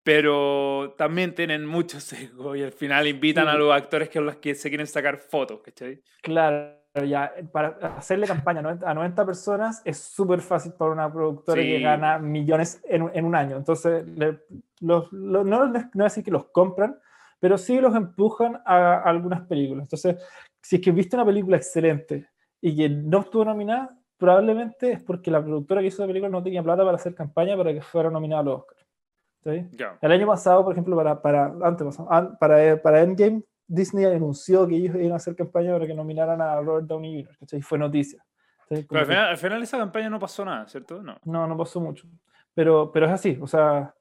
pero 0.03 0.95
también 0.97 1.35
tienen 1.35 1.65
mucho 1.65 1.99
sesgo 1.99 2.55
y 2.55 2.63
al 2.63 2.71
final 2.71 3.07
invitan 3.07 3.45
Sí. 3.45 3.49
a 3.51 3.53
los 3.55 3.71
actores 3.73 4.09
que 4.09 4.19
los 4.21 4.37
que 4.37 4.55
se 4.55 4.69
quieren 4.69 4.87
sacar 4.87 5.17
fotos, 5.17 5.61
¿cachai? 5.61 6.01
Claro, 6.23 6.80
ya 6.93 7.31
eh, 7.37 7.43
para 7.45 7.69
hacerle 7.97 8.27
campaña 8.27 8.59
a 8.59 8.63
90 8.63 8.89
a 8.89 8.93
90 8.93 9.25
personas 9.25 9.81
es 9.85 9.97
súper 9.97 10.41
fácil 10.41 10.73
para 10.73 10.91
una 10.91 11.11
productora 11.11 11.61
que 11.61 11.77
Sí. 11.77 11.83
gana 11.83 12.19
millones 12.19 12.81
en, 12.83 13.09
en 13.13 13.25
un 13.25 13.35
año. 13.35 13.55
Entonces, 13.57 14.05
le- 14.07 14.41
los, 14.81 15.11
lo- 15.13 15.43
no, 15.43 15.67
no 15.67 15.75
es 15.77 15.91
decir 15.93 16.23
que 16.23 16.31
los 16.31 16.45
compran, 16.47 16.97
pero 17.39 17.57
sí 17.57 17.79
los 17.79 17.95
empujan 17.95 18.61
a, 18.65 18.95
a 18.95 19.01
algunas 19.03 19.41
películas. 19.47 19.85
Entonces, 19.85 20.17
si 20.61 20.75
es 20.77 20.81
que 20.81 20.91
viste 20.91 21.15
una 21.15 21.25
película 21.25 21.57
excelente 21.57 22.27
y 22.59 22.75
que 22.75 22.89
no 22.89 23.19
estuvo 23.21 23.45
nominada, 23.45 23.97
probablemente 24.17 24.91
es 24.91 25.01
porque 25.01 25.31
la 25.31 25.41
productora 25.41 25.81
que 25.81 25.87
hizo 25.87 26.01
la 26.03 26.07
película 26.07 26.29
no 26.29 26.43
tenía 26.43 26.61
plata 26.61 26.83
para 26.83 26.95
hacer 26.97 27.15
campaña 27.15 27.55
para 27.57 27.73
que 27.73 27.81
fuera 27.81 28.09
nominada 28.09 28.41
a 28.41 28.43
los 28.43 28.59
Oscars. 28.59 28.85
¿sí? 29.43 29.67
Ya. 29.77 29.97
El 30.01 30.11
año 30.11 30.27
pasado, 30.27 30.63
por 30.63 30.73
ejemplo, 30.73 30.95
para, 30.95 31.19
para, 31.21 31.51
antes, 31.63 31.97
para, 32.39 32.81
para 32.81 33.01
Endgame, 33.01 33.41
Disney 33.73 34.05
anunció 34.05 34.67
que 34.67 34.75
ellos 34.75 34.95
iban 34.95 35.13
a 35.13 35.15
hacer 35.15 35.35
campaña 35.35 35.71
para 35.73 35.87
que 35.87 35.93
nominaran 35.93 36.41
a 36.41 36.59
Robert 36.61 36.85
Downey 36.87 37.23
Jr., 37.23 37.37
¿cachai? 37.39 37.61
Fue 37.61 37.77
noticia. 37.77 38.23
al 38.69 38.87
que- 38.87 39.05
final, 39.05 39.27
al 39.29 39.37
final 39.37 39.63
esa 39.63 39.77
campaña 39.77 40.09
no 40.09 40.19
pasó 40.19 40.43
nada, 40.45 40.67
¿cierto? 40.67 41.01
No. 41.01 41.17
no, 41.25 41.47
no 41.47 41.57
pasó 41.57 41.79
mucho. 41.79 42.07
Pero, 42.53 42.91
pero 42.91 43.05
es 43.05 43.11
así, 43.13 43.37
o 43.41 43.47
sea, 43.47 43.93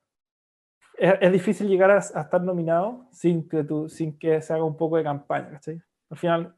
es, 0.99 1.15
es 1.21 1.33
difícil 1.33 1.69
llegar 1.69 1.91
a, 1.91 1.97
a 1.99 2.21
estar 2.23 2.41
nominado 2.43 3.07
sin 3.13 3.49
que, 3.49 3.63
tú, 3.65 3.89
sin 3.89 4.19
que 4.19 4.43
se 4.43 4.53
haga 4.53 4.65
un 4.65 4.77
poco 4.77 4.97
de 4.97 5.05
campaña, 5.05 5.51
¿cachai? 5.53 5.81
Al 6.11 6.17
final 6.19 6.55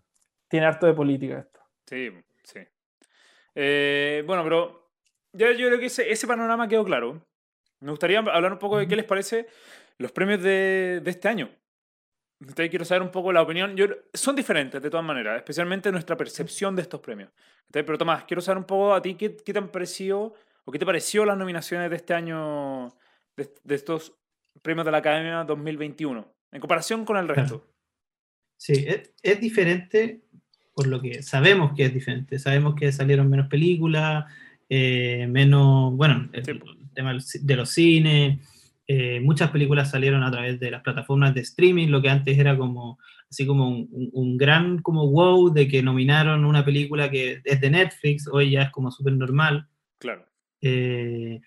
tiene 0.48 0.66
harto 0.66 0.86
de 0.86 0.94
política 0.94 1.38
esto. 1.40 1.60
Sí, 1.86 2.10
sí. 2.44 2.60
Eh, 3.54 4.24
bueno, 4.26 4.42
pero 4.44 4.90
ya 5.32 5.50
yo 5.52 5.66
creo 5.68 5.78
que 5.78 5.86
ese, 5.86 6.10
ese 6.10 6.26
panorama 6.26 6.68
quedó 6.68 6.84
claro. 6.84 7.26
Me 7.80 7.90
gustaría 7.90 8.18
hablar 8.20 8.52
un 8.52 8.58
poco 8.58 8.78
de 8.78 8.86
qué 8.86 8.96
les 8.96 9.04
parece 9.04 9.46
los 9.98 10.12
premios 10.12 10.42
de, 10.42 11.00
de 11.02 11.10
este 11.10 11.28
año. 11.28 11.50
Entonces 12.42 12.70
quiero 12.70 12.84
saber 12.84 13.02
un 13.02 13.10
poco 13.10 13.32
la 13.32 13.42
opinión. 13.42 13.76
Yo, 13.76 13.86
son 14.12 14.34
diferentes 14.34 14.82
de 14.82 14.90
todas 14.90 15.06
maneras, 15.06 15.36
especialmente 15.36 15.92
nuestra 15.92 16.16
percepción 16.16 16.74
de 16.74 16.82
estos 16.82 17.00
premios. 17.00 17.30
Entonces, 17.66 17.84
pero 17.86 17.98
Tomás, 17.98 18.24
quiero 18.24 18.40
saber 18.40 18.58
un 18.58 18.64
poco 18.64 18.94
a 18.94 19.00
ti 19.00 19.14
qué, 19.14 19.36
qué 19.36 19.52
te 19.52 19.58
han 19.58 19.68
parecido 19.68 20.34
o 20.64 20.72
qué 20.72 20.78
te 20.78 20.86
pareció 20.86 21.24
las 21.24 21.38
nominaciones 21.38 21.88
de 21.90 21.96
este 21.96 22.14
año, 22.14 22.88
de, 23.36 23.48
de 23.62 23.74
estos 23.74 24.12
premios 24.60 24.84
de 24.84 24.90
la 24.92 24.98
Academia 24.98 25.44
2021, 25.44 26.34
en 26.52 26.60
comparación 26.60 27.04
con 27.04 27.16
el 27.16 27.28
resto. 27.28 27.66
Sí, 28.56 28.84
es, 28.86 29.12
es 29.22 29.40
diferente 29.40 30.22
por 30.74 30.86
lo 30.86 31.00
que 31.00 31.22
sabemos 31.22 31.72
que 31.76 31.84
es 31.84 31.94
diferente. 31.94 32.38
Sabemos 32.38 32.74
que 32.74 32.92
salieron 32.92 33.28
menos 33.28 33.48
películas, 33.48 34.24
eh, 34.68 35.26
menos, 35.28 35.94
bueno, 35.96 36.28
el, 36.32 36.44
Sí. 36.44 36.60
tema 36.94 37.12
de 37.40 37.56
los 37.56 37.70
cines, 37.70 38.40
eh, 38.86 39.20
muchas 39.20 39.50
películas 39.50 39.90
salieron 39.90 40.22
a 40.22 40.30
través 40.30 40.58
de 40.60 40.70
las 40.70 40.82
plataformas 40.82 41.34
de 41.34 41.40
streaming, 41.42 41.88
lo 41.88 42.02
que 42.02 42.10
antes 42.10 42.38
era 42.38 42.56
como 42.56 42.98
así 43.30 43.46
como 43.46 43.68
un, 43.68 43.88
un- 43.92 44.10
un 44.12 44.36
gran 44.36 44.78
como 44.82 45.08
wow 45.10 45.52
de 45.52 45.66
que 45.66 45.82
nominaron 45.82 46.44
una 46.44 46.64
película 46.64 47.10
que 47.10 47.40
es 47.44 47.60
de 47.60 47.70
Netflix, 47.70 48.28
hoy 48.30 48.50
ya 48.50 48.62
es 48.64 48.70
como 48.70 48.90
súper 48.90 49.14
normal. 49.14 49.66
Claro. 49.98 50.26
Eh, 50.60 51.40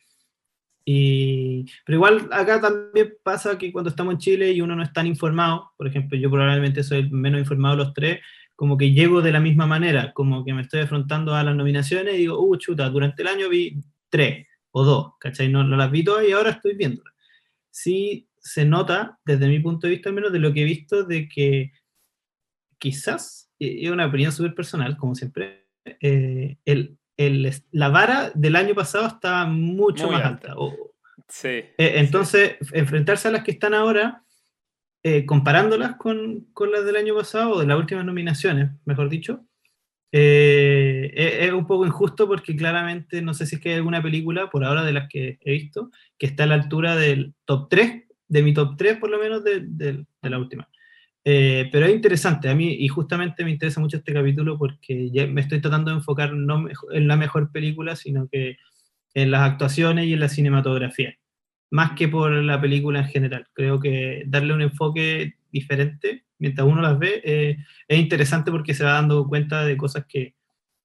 y, 0.87 1.65
pero 1.85 1.97
igual 1.97 2.29
acá 2.31 2.61
también 2.61 3.15
pasa 3.23 3.57
que 3.57 3.71
cuando 3.71 3.89
estamos 3.89 4.13
en 4.13 4.19
Chile 4.19 4.51
y 4.51 4.61
uno 4.61 4.75
no 4.75 4.83
es 4.83 4.93
tan 4.93 5.07
informado, 5.07 5.71
por 5.77 5.87
ejemplo, 5.87 6.17
yo 6.17 6.29
probablemente 6.29 6.83
soy 6.83 6.99
el 6.99 7.11
menos 7.11 7.39
informado 7.39 7.75
de 7.77 7.83
los 7.83 7.93
tres, 7.93 8.19
como 8.55 8.77
que 8.77 8.91
llego 8.91 9.21
de 9.21 9.31
la 9.31 9.39
misma 9.39 9.65
manera, 9.65 10.13
como 10.13 10.45
que 10.45 10.53
me 10.53 10.61
estoy 10.61 10.81
afrontando 10.81 11.33
a 11.33 11.43
las 11.43 11.55
nominaciones 11.55 12.13
y 12.15 12.19
digo, 12.19 12.39
uh, 12.39 12.55
chuta, 12.57 12.89
durante 12.89 13.23
el 13.23 13.27
año 13.29 13.49
vi 13.49 13.81
tres 14.09 14.47
o 14.71 14.83
dos, 14.83 15.13
¿cachai? 15.19 15.49
No, 15.49 15.63
no 15.63 15.75
las 15.75 15.89
vi 15.91 16.03
todas 16.03 16.27
y 16.27 16.31
ahora 16.31 16.51
estoy 16.51 16.75
viéndolas. 16.75 17.13
Sí 17.75 18.29
se 18.39 18.63
nota, 18.63 19.19
desde 19.25 19.49
mi 19.49 19.59
punto 19.59 19.85
de 19.85 19.91
vista 19.95 20.07
al 20.07 20.15
menos, 20.15 20.31
de 20.31 20.39
lo 20.39 20.53
que 20.53 20.61
he 20.61 20.63
visto, 20.63 21.03
de 21.03 21.27
que 21.27 21.73
quizás, 22.77 23.51
y 23.59 23.85
es 23.85 23.91
una 23.91 24.05
opinión 24.05 24.31
súper 24.31 24.55
personal, 24.55 24.95
como 24.95 25.13
siempre, 25.13 25.67
eh, 25.99 26.57
el, 26.63 26.97
el- 27.17 27.51
la 27.71 27.89
vara 27.89 28.31
del 28.33 28.55
año 28.55 28.73
pasado 28.75 29.07
está 29.07 29.45
mucho 29.45 30.05
Muy 30.05 30.15
más 30.15 30.25
alta. 30.25 30.51
alta. 30.51 30.59
o- 30.61 30.93
Sí. 31.27 31.47
eh, 31.49 31.73
entonces, 31.77 32.55
enfrentarse 32.71 33.27
a 33.27 33.31
las 33.31 33.43
que 33.43 33.51
están 33.51 33.73
ahora, 33.73 34.23
eh, 35.03 35.25
comparándolas 35.25 35.97
con, 35.97 36.45
con 36.53 36.71
las 36.71 36.85
del 36.85 36.95
año 36.95 37.13
pasado, 37.13 37.51
o 37.55 37.59
de 37.59 37.65
las 37.67 37.77
últimas 37.77 38.05
nominaciones, 38.05 38.71
mejor 38.85 39.09
dicho, 39.09 39.45
eh, 40.11 41.11
es, 41.15 41.47
es 41.47 41.53
un 41.53 41.67
poco 41.67 41.85
injusto 41.85 42.27
porque 42.27 42.55
claramente 42.55 43.21
no 43.21 43.33
sé 43.33 43.45
si 43.45 43.55
es 43.55 43.61
que 43.61 43.69
hay 43.69 43.75
alguna 43.75 44.01
película, 44.01 44.49
por 44.49 44.63
ahora 44.63 44.83
de 44.83 44.93
las 44.93 45.07
que 45.09 45.37
he 45.41 45.51
visto, 45.51 45.91
que 46.17 46.25
está 46.27 46.43
a 46.43 46.47
la 46.47 46.55
altura 46.55 46.95
del 46.95 47.33
top 47.45 47.67
3, 47.69 48.03
de 48.27 48.43
mi 48.43 48.53
top 48.53 48.75
3 48.77 48.97
por 48.97 49.09
lo 49.09 49.19
menos 49.19 49.43
de, 49.43 49.61
de- 49.65 50.05
la 50.23 50.39
última. 50.39 50.67
Eh, 51.23 51.69
pero 51.71 51.85
es 51.87 51.93
interesante, 51.93 52.49
a 52.49 52.55
mí, 52.55 52.73
y 52.79 52.87
justamente 52.87 53.43
me 53.43 53.51
interesa 53.51 53.79
mucho 53.81 53.97
este 53.97 54.13
capítulo 54.13 54.57
porque 54.59 55.09
ya 55.11 55.25
me 55.27 55.41
estoy 55.41 55.59
tratando 55.61 55.91
de 55.91 55.97
enfocar 55.97 56.33
no 56.33 56.65
en 56.91 57.07
la 57.07 57.17
mejor 57.17 57.51
película, 57.51 57.95
sino 57.95 58.27
que 58.31 58.57
en 59.15 59.31
las 59.31 59.41
actuaciones 59.41 60.05
y 60.07 60.13
en 60.13 60.19
la 60.19 60.29
cinematografía, 60.29 61.15
más 61.71 61.91
que 61.93 62.07
por 62.07 62.31
la 62.31 62.61
película 62.61 62.99
en 62.99 63.05
general. 63.07 63.45
Creo 63.53 63.79
que 63.79 64.23
darle 64.27 64.53
un 64.53 64.61
enfoque 64.61 65.35
diferente 65.59 66.25
mientras 66.37 66.67
uno 66.67 66.81
las 66.81 66.99
ve 66.99 67.21
eh, 67.23 67.57
es 67.87 67.99
interesante 67.99 68.51
porque 68.51 68.73
se 68.73 68.83
va 68.83 68.93
dando 68.93 69.25
cuenta 69.27 69.65
de 69.65 69.77
cosas 69.77 70.05
que, 70.07 70.35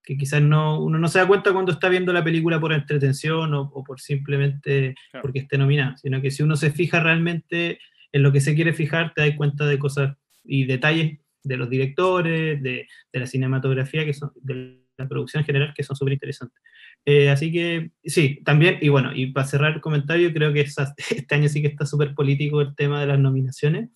que 0.03 0.17
quizás 0.17 0.41
no, 0.41 0.81
uno 0.83 0.99
no 0.99 1.09
se 1.09 1.19
da 1.19 1.27
cuenta 1.27 1.53
cuando 1.53 1.73
está 1.73 1.89
viendo 1.89 2.13
la 2.13 2.23
película 2.25 2.59
por 2.61 2.73
entretención 2.73 3.53
o, 3.55 3.63
o 3.63 3.83
por 3.85 4.01
simplemente 4.01 4.95
Claro. 5.11 5.23
porque 5.23 5.41
esté 5.41 5.59
nominada, 5.59 5.97
sino 5.97 6.21
que 6.23 6.31
si 6.31 6.43
uno 6.43 6.57
se 6.57 6.71
fija 6.71 7.01
realmente 7.01 7.79
en 8.13 8.23
lo 8.23 8.31
que 8.33 8.41
se 8.41 8.55
quiere 8.55 8.73
fijar, 8.73 9.13
te 9.15 9.23
das 9.23 9.37
cuenta 9.37 9.67
de 9.67 9.79
cosas 9.79 10.17
y 10.45 10.65
detalles 10.65 11.19
de 11.43 11.57
los 11.57 11.69
directores, 11.71 12.63
de, 12.63 12.87
de 13.13 13.21
la 13.21 13.27
cinematografía, 13.27 14.05
que 14.05 14.15
son, 14.15 14.31
de 14.43 14.81
la 14.99 15.09
producción 15.09 15.41
en 15.41 15.47
general, 15.47 15.73
que 15.75 15.83
son 15.83 15.97
súper 15.97 16.13
interesantes. 16.15 16.61
Eh, 17.07 17.31
así 17.31 17.51
que 17.51 17.93
sí, 18.05 18.41
también, 18.45 18.79
y 18.83 18.89
bueno, 18.91 19.13
y 19.15 19.27
para 19.33 19.47
cerrar 19.47 19.73
el 19.75 19.81
comentario, 19.81 20.33
creo 20.33 20.53
que 20.53 20.61
esa- 20.61 20.95
este 21.11 21.35
año 21.35 21.49
sí 21.49 21.61
que 21.63 21.69
está 21.69 21.87
súper 21.87 22.15
político 22.15 22.61
el 22.61 22.75
tema 22.75 23.01
de 23.01 23.07
las 23.07 23.19
nominaciones. 23.19 23.89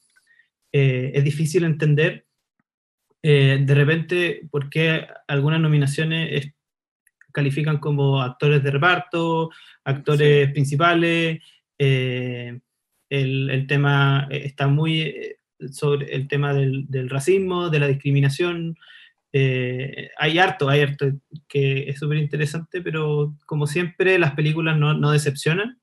Eh, 0.76 1.12
es 1.14 1.22
difícil 1.22 1.62
entender 1.62 2.26
eh, 3.22 3.58
de 3.64 3.74
repente 3.74 4.42
por 4.50 4.68
qué 4.68 5.06
algunas 5.28 5.60
nominaciones 5.60 6.30
es- 6.32 6.52
califican 7.32 7.78
como 7.78 8.20
actores 8.22 8.62
de 8.62 8.70
reparto, 8.72 9.50
actores 9.84 10.50
principales, 10.52 11.40
eh, 11.78 12.60
el, 13.08 13.50
el 13.50 13.66
tema 13.66 14.28
eh, 14.30 14.42
está 14.44 14.66
muy 14.68 15.00
eh, 15.02 15.36
sobre 15.70 16.14
el 16.14 16.26
tema 16.28 16.52
del, 16.54 16.86
del 16.88 17.08
racismo, 17.08 17.70
de 17.70 17.78
la 17.80 17.88
discriminación. 17.88 18.76
eh, 19.32 20.10
hay 20.18 20.38
harto, 20.38 20.68
hay 20.68 20.80
harto 20.82 21.06
que 21.48 21.88
es 21.90 21.98
súper 21.98 22.18
interesante, 22.18 22.82
pero 22.82 23.34
como 23.46 23.66
siempre 23.66 24.18
las 24.18 24.32
películas 24.34 24.76
no, 24.78 24.94
no 24.94 25.10
decepcionan, 25.12 25.80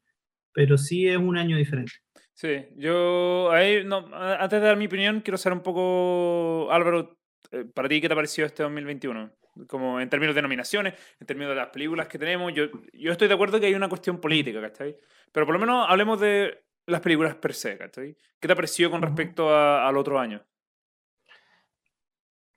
pero 0.54 0.78
sí 0.78 1.08
es 1.08 1.18
un 1.18 1.38
año 1.38 1.58
diferente. 1.58 1.94
Sí, 2.42 2.66
yo 2.76 3.52
ahí, 3.52 3.84
no, 3.86 3.98
antes 4.16 4.60
de 4.60 4.66
dar 4.68 4.76
mi 4.76 4.88
opinión, 4.88 5.22
quiero 5.22 5.38
saber 5.38 5.58
un 5.58 5.62
poco, 5.64 6.72
Álvaro, 6.72 7.20
eh, 7.52 7.66
para 7.66 7.88
ti, 7.88 8.02
¿qué 8.02 8.08
te 8.08 8.14
ha 8.14 8.16
parecido 8.16 8.48
este 8.48 8.64
2021? 8.64 9.30
Como 9.68 10.00
en 10.00 10.10
términos 10.10 10.34
de 10.34 10.42
nominaciones, 10.42 10.96
en 11.20 11.28
términos 11.28 11.52
de 11.52 11.58
las 11.58 11.70
películas 11.70 12.08
que 12.08 12.18
tenemos, 12.18 12.52
yo, 12.56 12.64
yo 12.94 13.12
estoy 13.12 13.28
de 13.28 13.36
acuerdo 13.36 13.60
que 13.60 13.68
hay 13.68 13.76
una 13.76 13.90
cuestión 13.90 14.20
política, 14.20 14.60
¿cachai? 14.60 14.98
Pero 15.32 15.46
por 15.46 15.54
lo 15.54 15.60
menos 15.60 15.86
hablemos 15.88 16.20
de 16.20 16.64
las 16.88 17.02
películas 17.02 17.36
per 17.36 17.54
se, 17.54 17.78
¿cachai? 17.78 18.18
¿Qué 18.40 18.48
te 18.48 18.54
ha 18.54 18.56
parecido 18.56 18.90
con 18.90 19.04
respecto 19.04 19.54
a- 19.54 19.88
al 19.88 19.96
otro 19.96 20.18
año? 20.18 20.44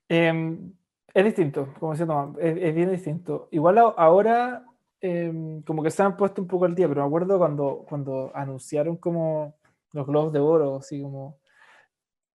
Em, 0.08 0.72
es 1.12 1.24
distinto, 1.26 1.74
como 1.78 1.92
decía 1.92 2.06
Tomás, 2.06 2.38
es, 2.40 2.56
es 2.56 2.74
bien 2.74 2.90
distinto. 2.90 3.48
Igual 3.50 3.76
ahora 3.78 4.64
em, 5.02 5.60
como 5.62 5.82
que 5.82 5.90
se 5.90 6.02
han 6.02 6.16
puesto 6.16 6.40
un 6.40 6.48
poco 6.48 6.64
al 6.64 6.74
día, 6.74 6.88
pero 6.88 7.02
me 7.02 7.06
acuerdo 7.08 7.36
cuando, 7.36 7.84
cuando 7.86 8.32
anunciaron 8.34 8.96
como 8.96 9.58
los 9.94 10.07
Globos 10.07 10.33
de 10.33 10.40
Oro, 10.40 10.76
así 10.76 11.00
como 11.00 11.38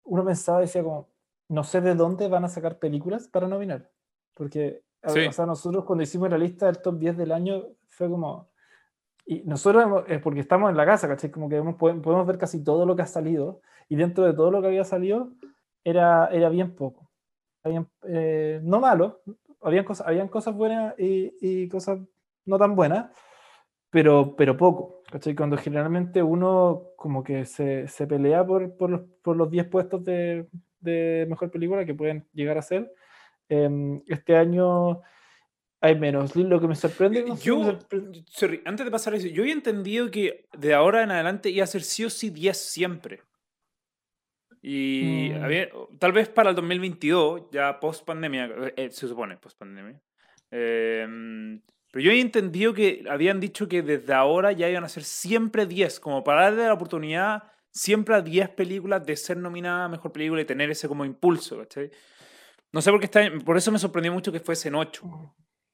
uno 0.02 0.24
pensaba, 0.24 0.58
decía 0.60 0.82
como, 0.82 1.08
no 1.48 1.62
sé 1.62 1.80
de 1.80 1.94
dónde 1.94 2.26
van 2.26 2.44
a 2.44 2.48
sacar 2.48 2.78
películas 2.80 3.28
para 3.28 3.46
nominar, 3.46 3.88
porque 4.34 4.82
Sí. 5.02 5.26
o 5.26 5.32
sea, 5.32 5.46
nosotros 5.46 5.84
cuando 5.86 6.02
hicimos 6.02 6.28
la 6.28 6.36
lista 6.36 6.66
del 6.66 6.82
top 6.82 6.98
10 6.98 7.16
del 7.16 7.32
año 7.32 7.62
fue 7.88 8.10
como, 8.10 8.50
y 9.24 9.42
nosotros, 9.44 10.04
porque 10.22 10.40
estamos 10.40 10.68
en 10.70 10.76
la 10.76 10.84
casa, 10.84 11.08
¿cachai? 11.08 11.30
Como 11.30 11.48
que 11.48 11.56
podemos, 11.56 12.02
podemos 12.02 12.26
ver 12.26 12.36
casi 12.36 12.62
todo 12.62 12.84
lo 12.84 12.94
que 12.96 13.02
ha 13.02 13.06
salido, 13.06 13.62
y 13.88 13.96
dentro 13.96 14.24
de 14.24 14.34
todo 14.34 14.50
lo 14.50 14.60
que 14.60 14.66
había 14.66 14.84
salido, 14.84 15.32
era, 15.84 16.26
era 16.26 16.50
bien 16.50 16.74
poco. 16.74 17.10
Habían, 17.62 17.88
eh, 18.02 18.60
no 18.62 18.78
malo, 18.80 19.22
habían 19.62 19.84
cosas, 19.86 20.06
habían 20.06 20.28
cosas 20.28 20.54
buenas 20.54 20.94
y, 20.98 21.32
y 21.40 21.68
cosas 21.68 21.98
no 22.44 22.58
tan 22.58 22.76
buenas, 22.76 23.10
pero, 23.88 24.36
pero 24.36 24.56
poco. 24.56 24.99
¿Cachai? 25.10 25.34
Cuando 25.34 25.56
generalmente 25.56 26.22
uno 26.22 26.88
como 26.96 27.22
que 27.24 27.44
se, 27.44 27.86
se 27.88 28.06
pelea 28.06 28.44
por, 28.46 28.76
por, 28.76 28.90
los, 28.90 29.00
por 29.22 29.36
los 29.36 29.50
10 29.50 29.66
puestos 29.68 30.04
de, 30.04 30.46
de 30.80 31.26
mejor 31.28 31.50
película 31.50 31.84
que 31.84 31.94
pueden 31.94 32.26
llegar 32.32 32.56
a 32.58 32.62
ser, 32.62 32.92
em, 33.48 34.02
este 34.06 34.36
año 34.36 35.00
hay 35.80 35.98
menos. 35.98 36.36
Lo 36.36 36.60
que 36.60 36.68
me 36.68 36.74
sorprende... 36.74 37.22
no 37.24 37.36
sé, 37.36 37.40
me 37.40 37.56
Yo, 37.56 37.72
sorpre- 37.72 38.24
sorry, 38.26 38.62
antes 38.64 38.84
de 38.84 38.90
pasar 38.92 39.14
a 39.14 39.16
eso, 39.16 39.28
yo 39.28 39.42
había 39.42 39.54
entendido 39.54 40.10
que 40.10 40.46
de 40.56 40.74
ahora 40.74 41.02
en 41.02 41.10
adelante 41.10 41.50
iba 41.50 41.64
a 41.64 41.66
ser 41.66 41.82
sí 41.82 42.04
o 42.04 42.10
sí 42.10 42.30
10 42.30 42.56
siempre. 42.56 43.22
Y 44.62 45.30
Mm. 45.34 45.42
había- 45.44 45.68
tal 45.98 46.12
vez 46.12 46.28
para 46.28 46.50
el 46.50 46.56
2022, 46.56 47.50
ya 47.50 47.80
post 47.80 48.04
pandemia, 48.04 48.50
eh, 48.76 48.90
se 48.90 49.08
supone 49.08 49.38
post 49.38 49.58
pandemia. 49.58 49.98
Pero 51.90 52.04
yo 52.04 52.10
había 52.10 52.22
entendido 52.22 52.72
que 52.74 53.04
habían 53.10 53.40
dicho 53.40 53.68
que 53.68 53.82
desde 53.82 54.12
ahora 54.14 54.52
ya 54.52 54.68
iban 54.68 54.84
a 54.84 54.88
ser 54.88 55.02
siempre 55.04 55.66
10, 55.66 55.98
como 56.00 56.22
para 56.24 56.42
darle 56.44 56.66
la 56.66 56.74
oportunidad 56.74 57.42
siempre 57.70 58.14
a 58.16 58.20
10 58.20 58.48
películas 58.50 59.04
de 59.06 59.16
ser 59.16 59.36
nominada 59.36 59.84
a 59.84 59.88
mejor 59.88 60.12
película 60.12 60.40
y 60.40 60.44
tener 60.44 60.70
ese 60.70 60.88
como 60.88 61.04
impulso, 61.04 61.58
¿cachai? 61.58 61.90
No 62.72 62.80
sé 62.80 62.90
por 62.90 63.00
qué 63.00 63.06
está. 63.06 63.20
Por 63.44 63.56
eso 63.56 63.72
me 63.72 63.78
sorprendió 63.78 64.12
mucho 64.12 64.30
que 64.32 64.40
fuese 64.40 64.68
en 64.68 64.76
8. 64.76 65.02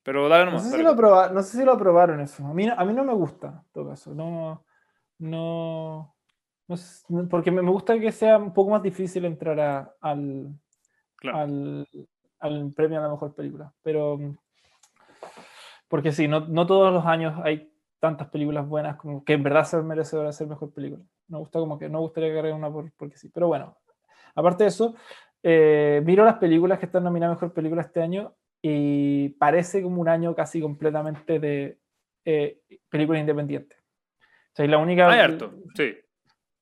Pero 0.03 0.29
dale 0.29 0.51
No 0.51 0.59
sé, 0.61 0.71
si 0.77 0.83
lo 0.83 0.95
no 0.95 1.43
sé 1.43 1.59
si 1.59 1.65
lo 1.65 1.73
aprobaron 1.73 2.21
eso. 2.21 2.47
A 2.47 2.55
mí, 2.55 2.65
no- 2.67 2.75
a 2.79 2.85
mí 2.85 2.93
no 2.93 3.05
me 3.05 3.13
gusta, 3.13 3.49
en 3.67 3.73
todo 3.73 3.89
caso. 3.89 4.15
No, 4.15 4.65
no, 5.19 6.15
no 6.69 6.77
sé, 6.77 7.05
no- 7.09 7.29
porque 7.29 7.51
me 7.51 7.61
gusta 7.63 7.99
que 7.99 8.13
sea 8.13 8.39
un 8.39 8.53
poco 8.53 8.71
más 8.71 8.83
difícil 8.83 9.25
entrar 9.25 9.59
a- 9.61 9.95
al, 10.01 10.49
Claro. 11.17 11.39
al, 11.39 11.89
al 12.41 12.73
premio 12.73 12.99
a 12.99 13.03
la 13.03 13.11
mejor 13.11 13.35
película. 13.35 13.73
Pero, 13.83 14.19
porque 15.89 16.13
sí, 16.13 16.29
no, 16.29 16.41
no 16.41 16.67
todos 16.67 16.93
los 16.93 17.07
años 17.07 17.39
hay 17.43 17.73
tantas 17.99 18.29
películas 18.29 18.69
buenas 18.69 18.97
como 18.97 19.25
que 19.25 19.35
en 19.35 19.43
verdad 19.43 19.65
son 19.65 19.87
merecedoras 19.87 20.35
de 20.35 20.39
ser 20.39 20.49
mejor 20.49 20.73
película. 20.73 21.03
Me 21.29 21.39
gusta 21.39 21.59
como 21.59 21.79
que 21.79 21.89
no 21.89 22.01
gustaría 22.01 22.31
agarrar 22.31 22.53
una 22.53 22.71
por, 22.71 22.93
porque 22.97 23.17
sí. 23.17 23.31
Pero 23.33 23.49
bueno, 23.49 23.77
aparte 24.35 24.65
de 24.65 24.69
eso, 24.69 24.95
eh, 25.43 26.03
miro 26.05 26.25
las 26.25 26.37
películas 26.37 26.79
que 26.79 26.87
están 26.87 27.05
nominadas 27.05 27.33
a 27.33 27.37
mejor 27.37 27.55
película 27.55 27.83
este 27.83 28.03
año 28.03 28.35
y 28.63 29.31
parece 29.31 29.83
como 29.83 30.01
un 30.01 30.09
año 30.09 30.35
casi 30.35 30.61
completamente 30.61 31.39
de 31.39 31.79
eh, 32.25 32.61
película 32.89 33.19
independiente. 33.19 33.77
O 34.19 34.57
sea, 34.57 34.65
y 34.65 34.69
la 34.69 34.79
única. 34.79 35.09
Hay 35.11 35.21
harto, 35.21 35.55
sí. 35.75 35.95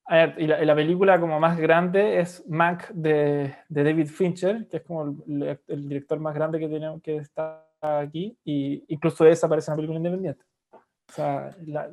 hay 0.05 0.19
harto. 0.21 0.41
Y 0.41 0.47
la, 0.47 0.61
y 0.61 0.65
la 0.65 0.75
película 0.75 1.19
como 1.19 1.39
más 1.39 1.57
grande 1.59 2.19
es 2.19 2.47
Mank 2.47 2.89
de, 2.89 3.55
de 3.69 3.83
David 3.83 4.07
Fincher, 4.07 4.67
que 4.67 4.77
es 4.77 4.83
como 4.83 5.23
el, 5.27 5.59
el 5.67 5.89
director 5.89 6.19
más 6.19 6.35
grande 6.35 6.59
que, 6.59 6.67
tiene, 6.67 6.99
que 7.01 7.17
está 7.17 7.64
aquí, 7.81 8.37
y 8.43 8.83
incluso 8.87 9.25
esa 9.25 9.47
parece 9.49 9.71
una 9.71 9.75
película 9.77 9.97
independiente. 9.97 10.43
O 10.71 11.11
sea, 11.13 11.55
la- 11.65 11.91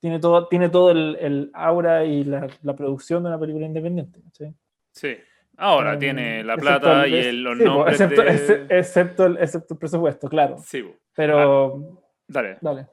tiene 0.00 0.18
todo, 0.18 0.46
tiene 0.48 0.68
todo 0.68 0.90
el, 0.90 1.16
el 1.20 1.50
aura 1.54 2.04
y 2.04 2.24
la, 2.24 2.46
la 2.62 2.76
producción 2.76 3.22
de 3.22 3.28
una 3.30 3.38
película 3.40 3.66
independiente. 3.66 4.20
¿sí? 4.32 4.54
Sí. 4.92 5.16
Ahora 5.58 5.94
Um, 5.94 5.98
tiene 5.98 6.44
la 6.44 6.56
plata 6.56 7.04
el- 7.06 7.14
y 7.14 7.16
el- 7.16 7.42
los 7.42 7.56
sí, 7.58 7.64
po, 7.64 7.70
nombres 7.70 8.00
excepto, 8.00 8.22
de... 8.22 8.30
ex- 8.30 8.70
excepto 8.70 9.26
el, 9.26 9.36
excepto 9.38 9.74
el 9.74 9.78
presupuesto, 9.78 10.28
claro. 10.28 10.58
Sí, 10.58 10.82
po. 10.82 10.94
Pero, 11.14 12.02
dale. 12.28 12.58
dale. 12.60 12.86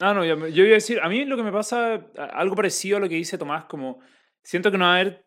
Ah, 0.00 0.14
no, 0.14 0.24
yo, 0.24 0.36
yo 0.48 0.64
iba 0.64 0.72
a 0.72 0.80
decir, 0.80 0.98
a 1.00 1.08
mí 1.08 1.24
lo 1.26 1.36
que 1.36 1.42
me 1.42 1.52
pasa, 1.52 1.94
algo 2.32 2.56
parecido 2.56 2.96
a 2.96 3.00
lo 3.00 3.08
que 3.08 3.14
dice 3.16 3.36
Tomás, 3.38 3.66
como 3.66 4.00
siento 4.42 4.70
que 4.70 4.78
no 4.78 4.86
va 4.86 4.96
a 4.96 5.00
haber, 5.00 5.24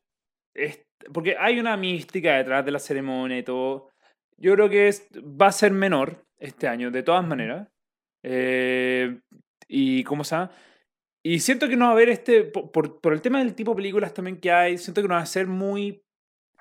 porque 1.13 1.36
hay 1.39 1.60
una 1.60 1.78
mística 1.78 2.36
detrás 2.38 2.65
de 2.65 2.71
la 2.71 2.80
ceremonia 2.80 3.38
y 3.38 3.43
todo. 3.43 3.89
Yo 4.38 4.54
creo 4.56 4.67
que 4.69 4.88
es, 4.88 5.08
va 5.15 5.48
a 5.48 5.52
ser 5.52 5.71
menor 5.71 6.24
este 6.39 6.67
año, 6.67 6.91
de 6.91 7.04
todas 7.04 7.26
maneras. 7.26 7.67
Eh, 8.24 9.19
y 9.67 10.04
cómo 10.04 10.24
se 10.24 10.36
llama. 10.36 10.52
Y 11.24 11.39
siento 11.39 11.67
que 11.67 11.76
no 11.76 11.86
va 11.86 11.91
a 11.91 11.93
haber 11.93 12.10
este, 12.10 12.43
por, 12.43 13.02
por, 13.02 13.13
el 13.13 13.21
tema 13.21 13.39
del 13.39 13.56
tipo 13.56 13.71
de 13.71 13.78
películas 13.78 14.13
también 14.13 14.39
que 14.39 14.52
hay, 14.52 14.78
siento 14.78 15.02
que 15.02 15.08
no 15.08 15.15
va 15.15 15.21
a 15.21 15.26
ser 15.26 15.48
muy 15.48 16.06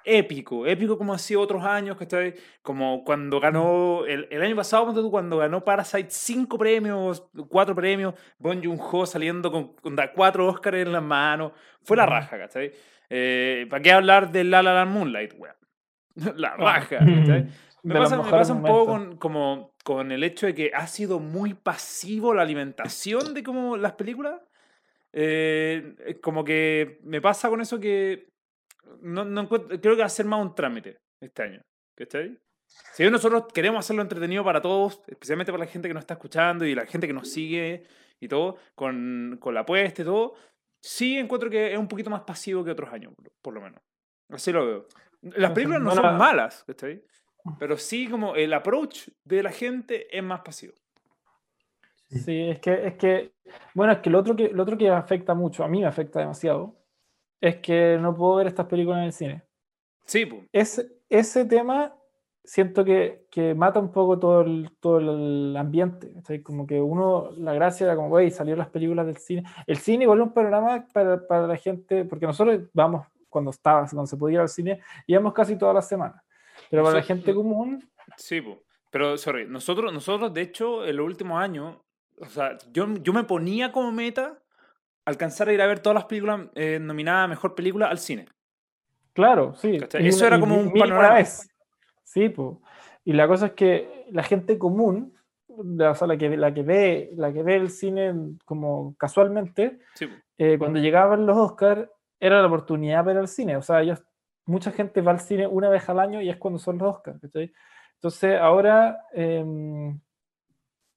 épico, 0.05 0.67
épico 0.67 0.99
como 0.99 1.15
ha 1.15 1.19
sido 1.19 1.41
otros 1.41 1.65
años, 1.65 1.97
que 1.97 2.05
está 2.05 2.19
como 2.63 3.05
cuando 3.05 3.41
ganó, 3.41 4.05
el, 4.07 4.29
el 4.31 4.43
año 4.43 4.57
pasado, 4.57 5.11
cuando 5.11 5.39
ganó 5.39 5.65
Parasite 5.65 6.11
cinco 6.11 6.59
premios, 6.59 7.29
cuatro 7.49 7.75
premios, 7.75 8.15
Bon 8.39 8.63
Joon-ho 8.63 9.07
saliendo 9.07 9.51
con, 9.51 9.75
con 9.75 9.97
cuatro 10.15 10.47
Oscars 10.47 10.79
en 10.79 10.93
las 10.93 11.03
manos, 11.03 11.53
fue 11.83 11.97
la 11.97 12.07
raja, 12.07 12.39
¿cachai? 12.39 12.73
Eh, 13.11 13.67
¿Para 13.69 13.83
qué 13.83 13.93
hablar 13.93 14.33
de 14.33 14.45
La 14.45 14.63
La 14.63 14.75
Land 14.75 14.93
Moonlight, 14.93 15.35
weón? 15.37 15.57
La 16.37 16.57
raja, 16.57 16.99
¿cachai? 16.99 17.49
Me 17.85 17.95
pasa, 17.95 18.17
me 18.17 18.31
pasa 18.31 18.53
un 18.55 18.63
poco 18.63 18.87
con, 18.87 19.17
como, 19.19 19.75
con 19.85 20.11
el 20.13 20.25
hecho 20.25 20.47
de 20.47 20.55
que 20.55 20.71
ha 20.75 20.87
sido 20.87 21.21
muy 21.21 21.55
pasivo 21.55 22.33
la 22.35 22.43
alimentación 22.43 23.35
de 23.35 23.43
como 23.43 23.77
las 23.77 23.93
películas. 23.93 24.41
Eh, 25.13 25.95
es 26.07 26.19
como 26.21 26.45
que 26.45 26.99
me 27.05 27.21
pasa 27.21 27.49
con 27.49 27.61
eso 27.61 27.79
que 27.79 28.29
no, 29.01 29.25
no 29.25 29.43
encuentro- 29.43 29.81
creo 29.81 29.95
que 29.95 30.01
va 30.01 30.07
a 30.07 30.09
ser 30.11 30.27
más 30.27 30.41
un 30.41 30.55
trámite 30.55 30.99
este 31.21 31.43
año. 31.43 31.61
¿Cachai? 31.97 32.37
Si 32.95 33.09
nosotros 33.09 33.45
queremos 33.53 33.81
hacerlo 33.81 34.03
entretenido 34.03 34.43
para 34.43 34.61
todos, 34.61 35.03
especialmente 35.07 35.53
para 35.53 35.65
la 35.65 35.71
gente 35.71 35.87
que 35.87 35.95
nos 35.95 36.03
está 36.03 36.15
escuchando 36.15 36.65
y 36.65 36.75
la 36.75 36.87
gente 36.87 37.07
que 37.07 37.13
nos 37.13 37.31
sigue 37.31 37.85
y 38.19 38.27
todo, 38.27 38.57
con, 38.75 39.37
con 39.41 39.55
la 39.55 39.61
apuesta 39.61 40.03
y 40.03 40.05
todo, 40.05 40.35
sí 40.83 41.17
encuentro 41.19 41.49
que 41.51 41.73
es 41.73 41.79
un 41.79 41.87
poquito 41.87 42.11
más 42.11 42.23
pasivo 42.23 42.65
que 42.65 42.71
otros 42.73 42.93
años, 42.93 43.13
por, 43.43 43.55
lo 43.55 43.61
menos. 43.61 43.81
Así 44.31 44.51
lo 44.51 44.67
veo. 44.67 44.89
Las 45.23 45.53
películas 45.53 45.81
no 45.83 45.91
no 45.91 45.95
son 45.95 46.03
la- 46.05 46.13
malas, 46.13 46.65
¿cachai? 46.67 47.05
Pero 47.59 47.77
sí 47.77 48.09
como 48.09 48.35
el 48.35 48.53
approach 48.53 49.09
de 49.25 49.43
la 49.43 49.51
gente 49.51 50.17
es 50.17 50.23
más 50.23 50.41
pasivo. 50.41 50.75
Sí, 52.09 52.49
es 52.49 52.61
que, 52.61 52.87
es 52.87 52.95
que, 52.95 53.33
bueno, 53.75 53.93
es 53.93 53.99
que 53.99 54.11
lo 54.11 54.19
otro 54.21 54.37
que, 54.37 54.49
lo 54.49 54.63
otro 54.63 54.79
que 54.79 54.89
afecta 54.89 55.35
mucho, 55.35 55.65
a 55.65 55.69
mí 55.69 55.81
me 55.81 55.87
afecta 55.87 56.21
demasiado, 56.21 56.77
es 57.41 57.57
que 57.57 57.99
no 58.01 58.15
puedo 58.15 58.37
ver 58.37 58.47
estas 58.47 58.67
películas 58.67 58.99
en 59.01 59.05
el 59.05 59.13
cine. 59.13 59.43
Sí, 60.05 60.27
pues. 60.27 60.43
Ese, 60.53 60.93
ese 61.09 61.45
tema 61.45 61.95
siento 62.45 62.85
que, 62.85 63.27
que 63.31 63.55
mata 63.55 63.81
un 63.81 63.91
poco 63.91 64.19
todo 64.19 64.43
el, 64.43 64.71
todo 64.81 64.99
el 64.99 65.57
ambiente. 65.57 66.13
¿cachai? 66.13 66.43
Como 66.43 66.67
que 66.67 66.81
uno, 66.81 67.31
la 67.37 67.55
gracia 67.55 67.85
era 67.85 67.97
como, 67.97 68.09
güey, 68.09 68.31
salieron 68.31 68.59
las 68.59 68.69
películas 68.69 69.07
del 69.07 69.17
cine. 69.17 69.45
El 69.67 69.79
cine 69.79 70.05
igual 70.05 70.21
es 70.21 70.27
un 70.27 70.35
programa 70.35 70.87
para, 70.93 71.27
para 71.27 71.47
la 71.47 71.57
gente, 71.57 72.05
porque 72.05 72.27
nosotros 72.27 72.63
vamos 72.73 73.07
cuando 73.29 73.51
estaba, 73.51 73.81
cuando 73.89 74.07
se 74.07 74.17
podía 74.17 74.37
ir 74.37 74.41
al 74.41 74.49
cine, 74.49 74.81
íbamos 75.07 75.33
casi 75.33 75.57
todas 75.57 75.75
las 75.75 75.89
semanas. 75.89 76.23
Pero 76.71 76.83
para 76.83 76.95
la 76.95 77.01
Nosotros- 77.01 77.07
gente 77.07 77.35
común, 77.35 77.91
Sí, 78.17 78.41
po. 78.41 78.63
pero, 78.91 79.17
sorry, 79.17 79.47
nosotros, 79.49 79.93
nosotros 79.93 80.33
de 80.35 80.43
hecho, 80.43 80.85
en 80.87 80.97
los 80.97 81.07
últimos 81.07 81.41
años, 81.41 81.77
o 82.21 82.27
sea, 82.27 82.57
yo, 82.73 82.87
yo 83.03 83.13
me 83.13 83.25
ponía 83.25 83.73
como 83.73 83.91
meta 83.93 84.39
alcanzar 85.05 85.49
a 85.49 85.53
ir 85.53 85.61
a 85.61 85.67
ver 85.67 85.81
todas 85.81 85.95
las 85.95 86.05
películas 86.07 86.43
eh, 86.55 86.79
nominadas 86.81 87.25
a 87.25 87.29
Mejor 87.29 87.55
Película 87.55 87.89
al 87.89 87.99
cine. 87.99 88.27
Claro, 89.13 89.55
sí. 89.55 89.79
Y 90.01 90.07
Eso 90.09 90.19
una- 90.19 90.27
era 90.29 90.41
como 90.41 90.57
un 90.59 90.73
panorama. 90.73 91.15
vez. 91.15 91.49
Sí, 92.03 92.29
pues. 92.29 92.57
Y 93.05 93.13
la 93.13 93.29
cosa 93.29 93.47
es 93.47 93.53
que 93.53 94.07
la 94.11 94.23
gente 94.23 94.59
común, 94.59 95.15
la, 95.49 95.91
o 95.91 95.95
sea, 95.95 96.07
la 96.09 96.17
que, 96.17 96.37
la 96.37 96.53
que 96.55 96.63
ve, 96.63 97.11
la 97.17 97.33
que 97.33 97.43
ve 97.43 97.57
el 97.57 97.71
cine 97.71 98.13
como 98.45 98.95
casualmente, 98.97 99.79
Sí, 99.95 100.07
po. 100.07 100.15
eh, 100.39 100.59
cuando 100.59 100.79
llegaban 100.81 101.27
los 101.27 101.37
Oscars, 101.37 101.89
era 102.19 102.41
la 102.41 102.47
oportunidad 102.47 103.01
para 103.01 103.13
ir 103.13 103.19
al 103.19 103.29
cine. 103.29 103.57
O 103.57 103.63
sea, 103.63 103.83
ellos, 103.83 104.03
mucha 104.47 104.71
gente 104.73 105.01
va 105.01 105.13
al 105.13 105.21
cine 105.21 105.47
una 105.47 105.69
vez 105.69 105.89
al 105.89 105.99
año 106.01 106.21
y 106.21 106.29
es 106.31 106.37
cuando 106.37 106.59
son 106.59 106.79
los 106.79 106.97
Oscars. 106.97 107.21
¿cachai? 107.21 107.53
Entonces, 107.95 108.39
ahora 108.39 108.99
em, 109.13 109.99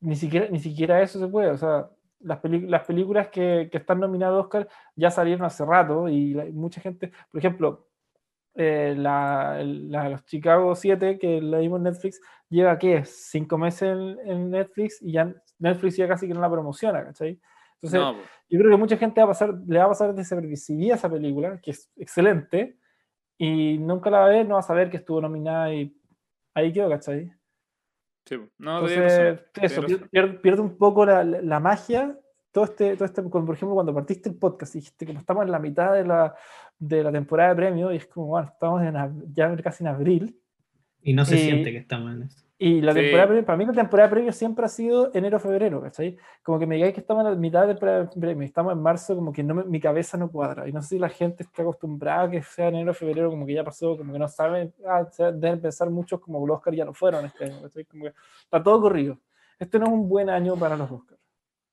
ni, 0.01 0.15
siquiera, 0.15 0.47
ni 0.49 0.59
siquiera 0.59 1.01
eso 1.01 1.19
se 1.19 1.27
puede. 1.27 1.49
O 1.49 1.57
sea, 1.57 1.89
las, 2.19 2.39
las 2.43 2.83
películas 2.85 3.27
que, 3.29 3.69
que 3.71 3.77
están 3.77 3.99
nominadas 3.99 4.35
a 4.35 4.39
Oscar 4.41 4.67
ya 4.95 5.11
salieron 5.11 5.45
hace 5.45 5.65
rato 5.65 6.09
y 6.09 6.33
la- 6.33 6.45
mucha 6.45 6.81
gente, 6.81 7.11
por 7.31 7.39
ejemplo, 7.39 7.87
eh, 8.55 8.95
la, 8.97 9.61
la- 9.63 10.09
los 10.09 10.25
Chicago 10.25 10.73
7 10.75 11.19
que 11.19 11.41
la 11.41 11.59
vimos 11.59 11.77
en 11.77 11.83
Netflix, 11.83 12.19
lleva, 12.49 12.77
¿qué? 12.79 13.03
Cinco 13.05 13.57
meses 13.57 13.83
en, 13.83 14.17
en 14.29 14.49
Netflix 14.51 15.01
y 15.01 15.11
ya 15.13 15.33
Netflix 15.59 15.95
ya 15.97 16.07
casi 16.07 16.27
que 16.27 16.33
no 16.33 16.41
la 16.41 16.49
promociona, 16.49 17.03
¿cachai? 17.03 17.39
Entonces, 17.75 17.99
No, 17.99 18.13
yo 18.49 18.59
creo 18.59 18.71
que 18.71 18.77
mucha 18.77 18.97
gente 18.97 19.21
va 19.21 19.25
a 19.25 19.29
pasar, 19.29 19.53
le 19.67 19.77
va 19.77 19.85
a 19.85 19.89
pasar 19.89 20.13
desapercibida 20.15 20.95
esa 20.95 21.09
película, 21.09 21.59
que 21.61 21.71
es 21.71 21.91
excelente, 21.97 22.77
y 23.37 23.77
nunca 23.77 24.09
la 24.09 24.19
va 24.19 24.25
a 24.25 24.29
ver, 24.29 24.47
no 24.47 24.55
va 24.55 24.59
a 24.59 24.63
saber 24.63 24.89
que 24.89 24.97
estuvo 24.97 25.21
nominada 25.21 25.73
y 25.73 25.95
ahí 26.53 26.71
quedó, 26.73 26.89
¿cachai? 26.89 27.31
Sí. 28.25 28.35
No, 28.57 28.79
Entonces, 28.87 29.39
eso, 29.61 29.83
pierde 30.41 30.61
un 30.61 30.77
poco 30.77 31.05
la, 31.05 31.23
la- 31.23 31.59
magia. 31.59 32.17
Todo 32.51 32.65
este, 32.65 32.95
todo 32.95 33.05
este, 33.05 33.21
como 33.29 33.45
por 33.45 33.55
ejemplo, 33.55 33.75
cuando 33.75 33.93
partiste 33.93 34.29
el 34.29 34.35
podcast, 34.35 34.73
dijiste 34.73 35.05
como 35.05 35.19
estamos 35.19 35.45
en 35.45 35.51
la 35.51 35.59
mitad 35.59 35.93
de 35.93 36.03
la, 36.05 36.35
de 36.79 37.03
la 37.03 37.11
temporada 37.11 37.49
de 37.49 37.55
premios, 37.55 37.93
y 37.93 37.97
es 37.97 38.07
como, 38.07 38.27
bueno, 38.27 38.47
estamos 38.51 38.81
en, 38.81 39.33
ya 39.33 39.55
casi 39.57 39.83
en 39.83 39.89
abril, 39.89 40.41
Y 41.03 41.13
no 41.13 41.23
se 41.23 41.35
Y- 41.35 41.39
siente 41.39 41.71
que 41.71 41.77
estamos 41.77 42.13
en 42.13 42.23
eso. 42.23 42.43
Y 42.59 42.81
la 42.81 42.91
Sí. 42.93 42.99
temporada 43.01 43.27
premios, 43.27 43.45
para 43.45 43.57
mí 43.57 43.65
la 43.65 43.73
temporada 43.73 44.09
premios 44.09 44.35
siempre 44.35 44.65
ha 44.65 44.67
sido 44.67 45.11
enero-febrero, 45.13 45.79
¿cachai? 45.81 46.17
Como 46.41 46.57
que 46.57 46.65
me 46.65 46.75
digáis 46.75 46.93
que 46.95 47.01
estamos 47.01 47.23
en 47.25 47.31
la 47.33 47.37
mitad 47.37 47.61
de 47.61 47.67
la 47.67 47.73
temporada 48.09 48.43
estamos 48.43 48.73
en 48.73 48.81
marzo, 48.81 49.15
como 49.15 49.31
que 49.31 49.43
no 49.43 49.53
me- 49.53 49.63
mi 49.65 49.79
cabeza 49.79 50.17
no 50.17 50.31
cuadra. 50.31 50.67
Y 50.67 50.71
no 50.73 50.81
sé 50.81 50.89
si 50.89 50.99
la 50.99 51.09
gente 51.09 51.43
está 51.43 51.61
acostumbrada 51.61 52.23
a 52.23 52.29
que 52.31 52.41
sea 52.41 52.69
enero-febrero, 52.69 53.29
como 53.29 53.45
que 53.45 53.53
ya 53.53 53.63
pasó, 53.63 53.95
como 53.97 54.11
que 54.11 54.17
no 54.19 54.27
saben, 54.27 54.73
ah, 54.87 55.07
deben 55.33 55.61
pensar 55.61 55.89
muchos 55.91 56.19
como 56.19 56.45
los 56.47 56.57
Oscars 56.57 56.75
ya 56.77 56.85
no 56.85 56.93
fueron 56.93 57.25
este 57.25 57.45
año, 57.45 57.61
¿cachai? 57.61 57.85
Como 57.85 58.05
que 58.05 58.13
está 58.43 58.63
todo 58.63 58.81
corrido. 58.81 59.19
Este 59.59 59.77
no 59.77 59.85
es 59.85 59.91
un 59.91 60.09
buen 60.09 60.29
año 60.29 60.55
para 60.55 60.75
los 60.75 60.89
Oscars, 60.91 61.21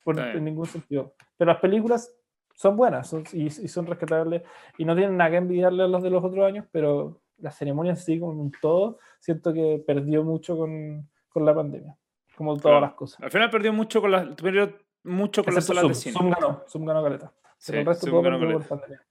por, 0.02 0.18
en 0.18 0.44
ningún 0.44 0.66
sentido. 0.66 1.14
Pero 1.38 1.50
las 1.52 1.60
películas 1.60 2.12
son 2.54 2.76
buenas 2.76 3.08
son- 3.08 3.24
y, 3.32 3.46
y 3.46 3.50
son 3.68 3.86
rescatables 3.86 4.42
y 4.78 4.84
no 4.84 4.94
tienen 4.94 5.16
nada 5.16 5.30
que 5.30 5.36
envidiarle 5.38 5.82
a 5.82 5.88
los 5.88 6.02
de 6.02 6.10
los 6.10 6.22
otros 6.22 6.44
años, 6.46 6.66
pero 6.70 7.20
la 7.38 7.50
ceremonia 7.50 7.90
en 7.90 7.96
sí, 7.96 8.18
como 8.18 8.40
un 8.40 8.52
todo, 8.60 8.98
siento 9.20 9.52
que 9.52 9.82
perdió 9.86 10.22
mucho 10.24 10.56
con, 10.56 11.08
con 11.28 11.44
la 11.44 11.54
pandemia, 11.54 11.96
como 12.36 12.52
todas 12.52 12.62
Claro. 12.62 12.80
las 12.80 12.94
cosas. 12.94 13.20
Al 13.22 13.30
final 13.30 13.50
perdió 13.50 13.72
mucho 13.72 14.00
con 14.00 14.10
las, 14.10 14.26
perdió 14.36 14.78
mucho 15.04 15.44
con 15.44 15.54
las 15.54 15.64
salas 15.66 15.82
de 15.88 15.94
Zoom, 15.94 16.02
cine. 16.02 16.12
Zoom 16.14 16.30
ganó, 16.30 16.64
Zoom 16.68 16.84
ganó 16.84 17.02
caleta. 17.02 17.32
Sí, 17.58 17.72
Pero 17.72 17.80
el 17.80 17.86
resto 17.86 18.06
todo 18.06 18.22
ganó 18.22 18.38
perdió 18.38 18.58
caleta. 18.58 18.68
por 18.68 18.78
pandemia. 18.80 19.06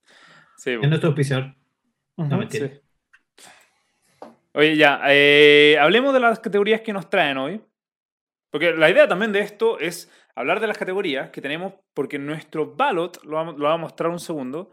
Sí. 0.57 0.71
Es 0.81 0.87
nuestro 0.89 1.07
auspiciador. 1.09 1.55
No, 2.17 2.25
Ujú. 2.27 2.37
mentira. 2.37 2.67
Sí. 2.67 2.79
Oye, 4.55 4.75
ya, 4.77 5.01
eh, 5.07 5.77
hablemos 5.79 6.13
de 6.13 6.19
las 6.19 6.39
categorías 6.39 6.81
que 6.81 6.93
nos 6.93 7.09
traen 7.09 7.37
hoy. 7.37 7.61
Porque 8.51 8.71
la 8.71 8.87
idea 8.91 9.07
también 9.07 9.31
de 9.31 9.39
esto 9.39 9.79
es 9.79 10.11
hablar 10.35 10.59
de 10.59 10.67
las 10.67 10.77
categorías 10.77 11.31
que 11.31 11.41
tenemos, 11.41 11.73
porque 11.95 12.19
nuestro 12.19 12.75
ballot, 12.75 13.23
lo 13.23 13.37
vamos, 13.37 13.57
lo 13.57 13.63
vamos 13.63 13.79
a 13.79 13.81
mostrar 13.81 14.11
un 14.11 14.19
segundo, 14.19 14.69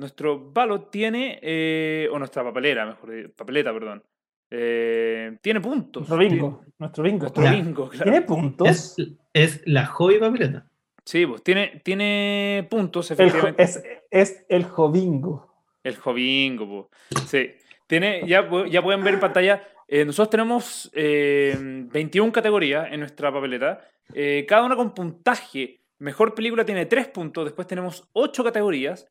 nuestro 0.00 0.50
ballot 0.52 0.90
tiene, 0.90 1.38
eh, 1.42 2.08
o 2.12 2.18
nuestra 2.18 2.42
papelera, 2.42 2.86
mejor, 2.86 3.10
dicho, 3.10 3.30
papeleta, 3.36 3.72
perdón, 3.72 4.02
eh, 4.50 5.38
tiene 5.40 5.60
puntos. 5.60 6.08
Nuestro 6.08 6.18
bingo. 6.18 6.64
Nuestro 6.78 7.04
bingo. 7.04 7.20
Nuestro 7.20 7.50
bingo, 7.50 7.88
claro. 7.88 8.04
¿Tiene 8.10 8.22
puntos? 8.26 8.68
Es, 8.68 8.96
es 9.32 9.62
la 9.66 9.86
hobby 9.86 10.18
papeleta. 10.18 10.66
Sí, 11.04 11.24
pues 11.26 11.42
tiene, 11.42 11.80
tiene 11.84 12.66
puntos, 12.70 13.10
El 13.10 13.14
efectivamente. 13.20 13.62
es, 13.62 13.82
es 14.10 14.44
el 14.48 14.64
jobingo. 14.64 15.48
El 15.82 15.96
Jovingo, 15.96 16.66
po. 16.68 16.90
Sí. 17.26 17.52
Tiene, 17.86 18.22
ya, 18.26 18.46
ya 18.68 18.82
pueden 18.82 19.02
ver 19.02 19.14
en 19.14 19.20
pantalla. 19.20 19.62
eh, 19.88 20.04
nosotros 20.04 20.28
tenemos 20.30 20.90
eh, 20.94 21.56
21 21.58 22.30
categorías 22.32 22.88
en 22.92 23.00
nuestra 23.00 23.32
papeleta. 23.32 23.80
eh, 24.12 24.44
cada 24.46 24.64
una 24.66 24.76
con 24.76 24.92
puntaje. 24.92 25.80
Mejor 25.98 26.34
película 26.34 26.64
tiene 26.66 26.84
3 26.84 27.08
puntos. 27.08 27.44
Después 27.46 27.66
tenemos 27.66 28.06
8 28.12 28.44
categorías 28.44 29.08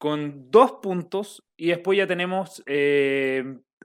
con 0.00 0.50
2 0.50 0.72
puntos. 0.82 1.44
Y 1.56 1.68
después 1.68 1.96
ya 1.98 2.06
tenemos 2.08 2.62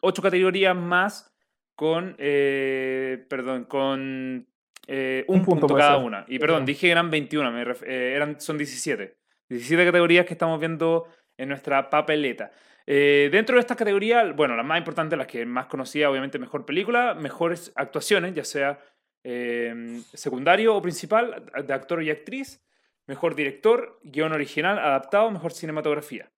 8 0.02 0.22
categorías 0.22 0.76
más 0.76 1.32
con. 1.76 2.16
eh, 2.18 3.26
perdón, 3.30 3.66
con 3.66 4.48
eh, 4.88 5.26
un, 5.28 5.40
Un 5.40 5.46
punto 5.46 5.68
cada 5.68 5.96
ser. 5.98 6.04
una. 6.06 6.26
Y 6.28 6.40
perdón, 6.40 6.66
dije 6.66 6.88
que 6.88 6.92
eran 6.92 7.10
21. 7.12 7.52
me 7.52 7.66
ref- 7.66 7.84
eh, 7.86 8.14
eran, 8.16 8.40
son 8.40 8.58
17. 8.58 9.18
17 9.50 9.86
categorías 9.86 10.26
que 10.26 10.34
estamos 10.34 10.60
viendo 10.60 11.08
en 11.38 11.50
nuestra 11.50 11.90
papeleta. 11.90 12.52
Eh, 12.88 13.30
dentro 13.32 13.56
de 13.56 13.62
estas 13.62 13.78
categorías, 13.78 14.36
bueno, 14.36 14.56
las 14.56 14.66
más 14.66 14.78
importantes, 14.78 15.18
las 15.18 15.28
que 15.28 15.46
más 15.46 15.66
conocía, 15.66 16.10
obviamente, 16.10 16.40
mejor 16.40 16.66
película, 16.66 17.14
mejores 17.16 17.72
actuaciones, 17.76 18.34
ya 18.36 18.44
sea 18.46 18.80
eh, 19.24 20.00
secundario 20.14 20.76
o 20.76 20.82
principal, 20.82 21.44
de 21.66 21.74
actor 21.74 22.02
y 22.04 22.12
actriz, 22.12 22.64
mejor 23.08 23.36
director, 23.36 24.00
guion 24.04 24.34
original, 24.34 24.80
adaptado, 24.80 25.32
mejor 25.32 25.54
cinematografía. 25.54 26.32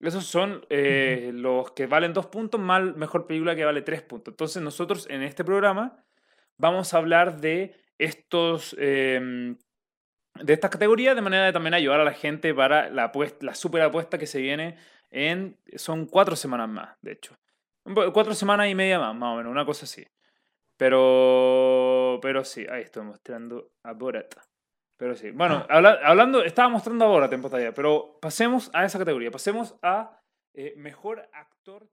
Esos 0.00 0.26
son 0.26 0.66
eh, 0.68 1.30
los 1.32 1.72
que 1.72 1.86
valen 1.86 2.12
dos 2.12 2.26
puntos, 2.26 2.60
más 2.60 2.96
mejor 2.96 3.26
película 3.26 3.54
que 3.54 3.64
vale 3.64 3.82
tres 3.82 4.02
puntos. 4.02 4.32
Entonces, 4.32 4.62
nosotros 4.62 5.06
en 5.08 5.22
este 5.22 5.44
programa 5.44 6.04
vamos 6.58 6.92
a 6.92 6.98
hablar 6.98 7.40
de 7.40 7.74
estos. 7.98 8.74
eh, 8.78 9.54
de 10.40 10.52
estas 10.52 10.70
categorías, 10.70 11.14
de 11.14 11.22
manera 11.22 11.44
de 11.44 11.52
también 11.52 11.74
ayudar 11.74 12.00
a 12.00 12.04
la 12.04 12.12
gente 12.12 12.54
para 12.54 12.88
la, 12.90 13.04
apuesta, 13.04 13.44
la 13.44 13.54
super 13.54 13.82
apuesta 13.82 14.18
que 14.18 14.26
se 14.26 14.40
viene 14.40 14.76
en. 15.10 15.58
Son 15.76 16.06
cuatro 16.06 16.36
semanas 16.36 16.68
más, 16.68 16.96
de 17.02 17.12
hecho. 17.12 17.36
Cuatro 18.12 18.34
semanas 18.34 18.68
y 18.68 18.74
media 18.74 18.98
más, 18.98 19.14
más 19.14 19.34
o 19.34 19.36
menos, 19.36 19.50
una 19.50 19.66
cosa 19.66 19.84
así. 19.84 20.06
Pero. 20.76 22.18
Pero 22.22 22.44
sí, 22.44 22.66
ahí 22.70 22.82
estoy 22.82 23.04
mostrando 23.04 23.72
a 23.82 23.92
Borat. 23.92 24.34
Pero 25.02 25.16
sí. 25.16 25.32
Bueno, 25.32 25.66
habla- 25.68 25.98
hablando, 26.04 26.44
estaba 26.44 26.68
mostrando 26.68 27.04
a 27.04 27.08
Borat 27.08 27.32
en 27.32 27.42
pantalla, 27.42 27.74
pero 27.74 28.20
pasemos 28.20 28.70
a 28.72 28.84
esa 28.84 29.00
categoría. 29.00 29.32
Pasemos 29.32 29.76
a 29.82 30.20
eh, 30.54 30.74
mejor 30.76 31.28
actor 31.32 31.88